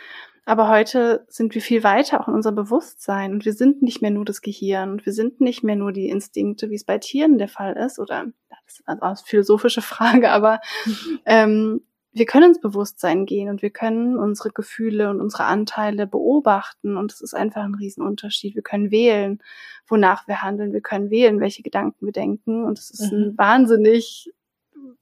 [0.46, 4.10] Aber heute sind wir viel weiter auch in unserem Bewusstsein und wir sind nicht mehr
[4.10, 7.38] nur das Gehirn und wir sind nicht mehr nur die Instinkte, wie es bei Tieren
[7.38, 7.98] der Fall ist.
[7.98, 10.60] Oder das ist eine philosophische Frage, aber
[11.26, 11.82] ähm,
[12.12, 17.12] wir können ins Bewusstsein gehen und wir können unsere Gefühle und unsere Anteile beobachten und
[17.12, 18.56] es ist einfach ein Riesenunterschied.
[18.56, 19.40] Wir können wählen,
[19.86, 20.72] wonach wir handeln.
[20.72, 23.18] Wir können wählen, welche Gedanken wir denken und es ist mhm.
[23.18, 24.32] ein wahnsinnig,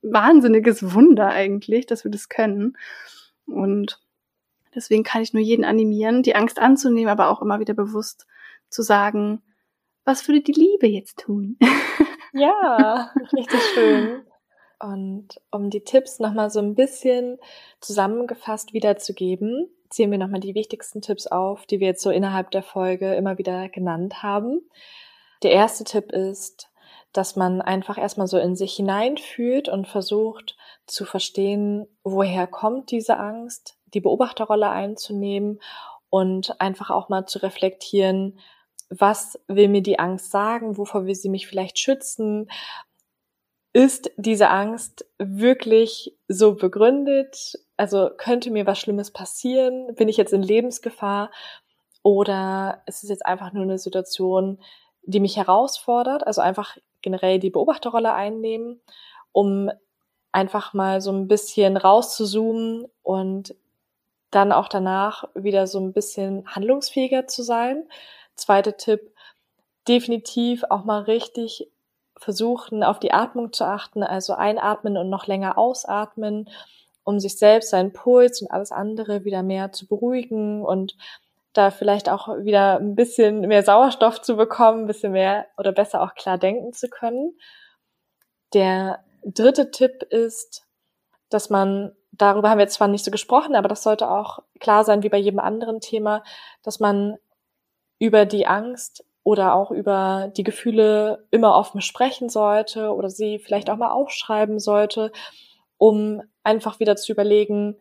[0.03, 2.77] wahnsinniges Wunder eigentlich, dass wir das können.
[3.47, 4.01] Und
[4.75, 8.27] deswegen kann ich nur jeden animieren, die Angst anzunehmen, aber auch immer wieder bewusst
[8.69, 9.43] zu sagen,
[10.05, 11.59] was würde die Liebe jetzt tun?
[12.33, 14.23] Ja, richtig schön.
[14.81, 17.39] Und um die Tipps nochmal so ein bisschen
[17.81, 22.63] zusammengefasst wiederzugeben, zählen wir nochmal die wichtigsten Tipps auf, die wir jetzt so innerhalb der
[22.63, 24.61] Folge immer wieder genannt haben.
[25.43, 26.71] Der erste Tipp ist,
[27.13, 30.57] dass man einfach erstmal so in sich hineinfühlt und versucht
[30.87, 35.61] zu verstehen, woher kommt diese Angst, die Beobachterrolle einzunehmen
[36.11, 38.39] und einfach auch mal zu reflektieren,
[38.91, 42.49] was will mir die Angst sagen, wovor will sie mich vielleicht schützen,
[43.73, 47.59] ist diese Angst wirklich so begründet?
[47.77, 49.95] Also könnte mir was Schlimmes passieren?
[49.95, 51.31] Bin ich jetzt in Lebensgefahr?
[52.03, 54.59] Oder ist es jetzt einfach nur eine Situation,
[55.03, 56.27] die mich herausfordert?
[56.27, 58.81] Also einfach generell die Beobachterrolle einnehmen,
[59.33, 59.71] um
[60.33, 63.55] einfach mal so ein bisschen rauszuzoomen und
[64.31, 67.89] dann auch danach wieder so ein bisschen handlungsfähiger zu sein.
[68.35, 69.13] Zweiter Tipp,
[69.87, 71.71] definitiv auch mal richtig
[72.19, 76.49] versuchen, auf die Atmung zu achten, also einatmen und noch länger ausatmen,
[77.05, 80.97] um sich selbst, seinen Puls und alles andere wieder mehr zu beruhigen und
[81.53, 86.03] da vielleicht auch wieder ein bisschen mehr Sauerstoff zu bekommen, ein bisschen mehr oder besser
[86.03, 87.37] auch klar denken zu können.
[88.53, 90.65] Der dritte Tipp ist,
[91.31, 95.03] dass man darüber haben wir zwar nicht so gesprochen, aber das sollte auch klar sein,
[95.03, 96.23] wie bei jedem anderen Thema,
[96.63, 97.17] dass man
[97.99, 103.69] über die Angst oder auch über die Gefühle immer offen sprechen sollte oder sie vielleicht
[103.69, 105.13] auch mal aufschreiben sollte,
[105.77, 107.77] um einfach wieder zu überlegen,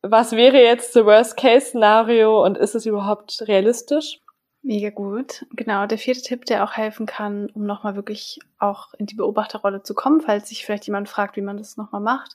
[0.00, 4.22] was wäre jetzt das Worst-Case-Szenario und ist es überhaupt realistisch?
[4.62, 5.44] Mega gut.
[5.50, 9.82] Genau, der vierte Tipp, der auch helfen kann, um nochmal wirklich auch in die Beobachterrolle
[9.82, 12.34] zu kommen, falls sich vielleicht jemand fragt, wie man das nochmal macht,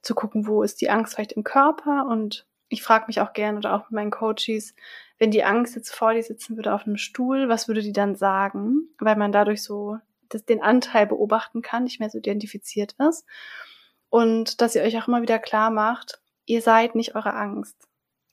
[0.00, 3.58] zu gucken, wo ist die Angst vielleicht im Körper und ich frage mich auch gerne
[3.58, 4.76] oder auch mit meinen Coaches,
[5.18, 8.16] wenn die Angst jetzt vor dir sitzen würde auf einem Stuhl, was würde die dann
[8.16, 8.88] sagen?
[8.98, 9.98] Weil man dadurch so
[10.28, 13.24] das, den Anteil beobachten kann, nicht mehr so identifiziert ist.
[14.08, 17.76] Und dass ihr euch auch immer wieder klar macht, ihr seid nicht eure Angst.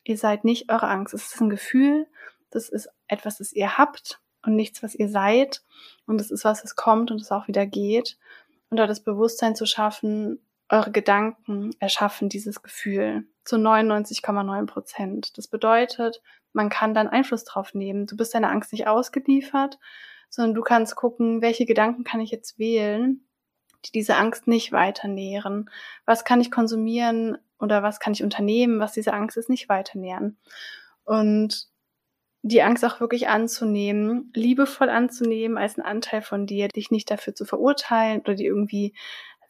[0.04, 1.14] Ihr seid nicht eure Angst.
[1.14, 2.08] Es ist ein Gefühl,
[2.50, 5.64] das ist etwas, das ihr habt und nichts, was ihr seid.
[6.06, 8.18] Und es ist was, das kommt und es auch wieder geht.
[8.70, 10.40] Und da das Bewusstsein zu schaffen,
[10.74, 15.38] eure Gedanken erschaffen dieses Gefühl zu 99,9 Prozent.
[15.38, 16.22] Das bedeutet,
[16.52, 18.08] man kann dann Einfluss drauf nehmen.
[18.08, 19.78] Du bist deiner Angst nicht ausgeliefert,
[20.30, 23.26] sondern du kannst gucken, welche Gedanken kann ich jetzt wählen,
[23.86, 25.70] die diese Angst nicht weiter nähren.
[26.06, 30.00] Was kann ich konsumieren oder was kann ich unternehmen, was diese Angst ist, nicht weiter
[30.00, 30.38] nähren.
[31.04, 31.68] Und
[32.46, 37.34] die Angst auch wirklich anzunehmen, liebevoll anzunehmen als einen Anteil von dir, dich nicht dafür
[37.34, 38.94] zu verurteilen oder die irgendwie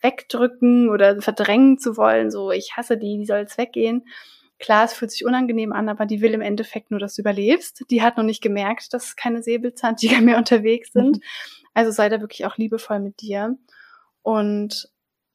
[0.03, 4.05] wegdrücken oder verdrängen zu wollen, so ich hasse die, die soll jetzt weggehen.
[4.59, 7.83] Klar, es fühlt sich unangenehm an, aber die will im Endeffekt nur, dass du überlebst.
[7.89, 11.17] Die hat noch nicht gemerkt, dass keine Säbelzahntiger mehr unterwegs sind.
[11.17, 11.23] Mhm.
[11.73, 13.57] Also sei da wirklich auch liebevoll mit dir.
[14.21, 14.89] Und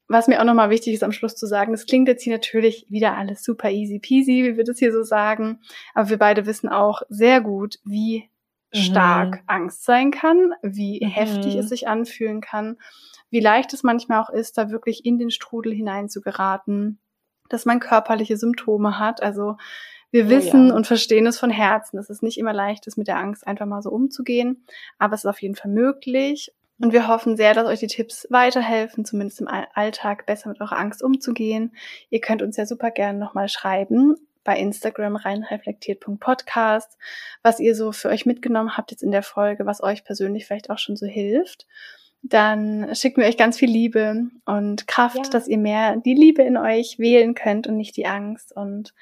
[0.07, 2.87] was mir auch nochmal wichtig ist am Schluss zu sagen, das klingt jetzt hier natürlich
[2.89, 5.59] wieder alles super easy peasy, wie wir das hier so sagen,
[5.93, 8.29] aber wir beide wissen auch sehr gut, wie
[8.73, 9.43] stark mhm.
[9.47, 11.09] Angst sein kann, wie mhm.
[11.09, 12.77] heftig es sich anfühlen kann,
[13.29, 16.99] wie leicht es manchmal auch ist, da wirklich in den Strudel hinein zu geraten,
[17.49, 19.21] dass man körperliche Symptome hat.
[19.21, 19.57] Also
[20.11, 20.75] wir oh, wissen ja.
[20.75, 21.97] und verstehen es von Herzen.
[21.97, 24.65] Es ist nicht immer leicht, es mit der Angst einfach mal so umzugehen,
[24.97, 26.53] aber es ist auf jeden Fall möglich.
[26.81, 30.77] Und wir hoffen sehr, dass euch die Tipps weiterhelfen, zumindest im Alltag besser mit eurer
[30.77, 31.73] Angst umzugehen.
[32.09, 34.15] Ihr könnt uns ja super gerne nochmal schreiben
[34.45, 36.97] bei Instagram reinreflektiert.podcast,
[37.43, 40.69] was ihr so für euch mitgenommen habt jetzt in der Folge, was euch persönlich vielleicht
[40.69, 41.67] auch schon so hilft.
[42.21, 45.29] Dann schicken wir euch ganz viel Liebe und Kraft, ja.
[45.31, 48.55] dass ihr mehr die Liebe in euch wählen könnt und nicht die Angst.
[48.55, 48.93] Und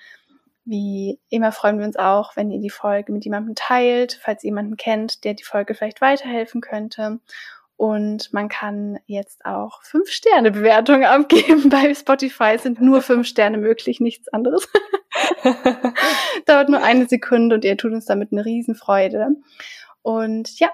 [0.65, 4.49] wie immer freuen wir uns auch, wenn ihr die Folge mit jemandem teilt, falls ihr
[4.49, 7.19] jemanden kennt, der die Folge vielleicht weiterhelfen könnte.
[7.77, 11.69] Und man kann jetzt auch fünf Sterne Bewertungen abgeben.
[11.69, 14.67] Bei Spotify sind nur fünf Sterne möglich, nichts anderes.
[16.45, 19.29] Dauert nur eine Sekunde und ihr tut uns damit eine Riesenfreude.
[20.01, 20.69] Und ja,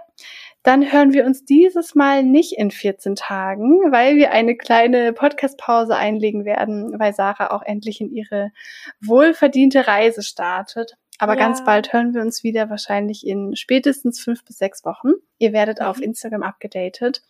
[0.63, 5.95] dann hören wir uns dieses Mal nicht in 14 Tagen, weil wir eine kleine Podcast-Pause
[5.95, 8.51] einlegen werden, weil Sarah auch endlich in ihre
[9.01, 10.95] wohlverdiente Reise startet.
[11.19, 11.39] Aber ja.
[11.39, 15.11] ganz bald hören wir uns wieder, wahrscheinlich in spätestens fünf bis sechs Wochen.
[15.37, 15.85] Ihr werdet mhm.
[15.85, 17.21] auf Instagram abgedatet.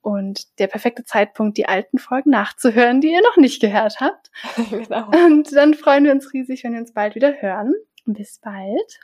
[0.00, 4.32] Und der perfekte Zeitpunkt, die alten Folgen nachzuhören, die ihr noch nicht gehört habt.
[4.70, 5.08] genau.
[5.08, 7.72] Und dann freuen wir uns riesig, wenn wir uns bald wieder hören.
[8.04, 9.00] Bis bald.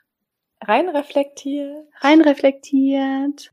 [0.60, 1.86] Rein reflektiert.
[2.00, 3.52] Rein reflektiert.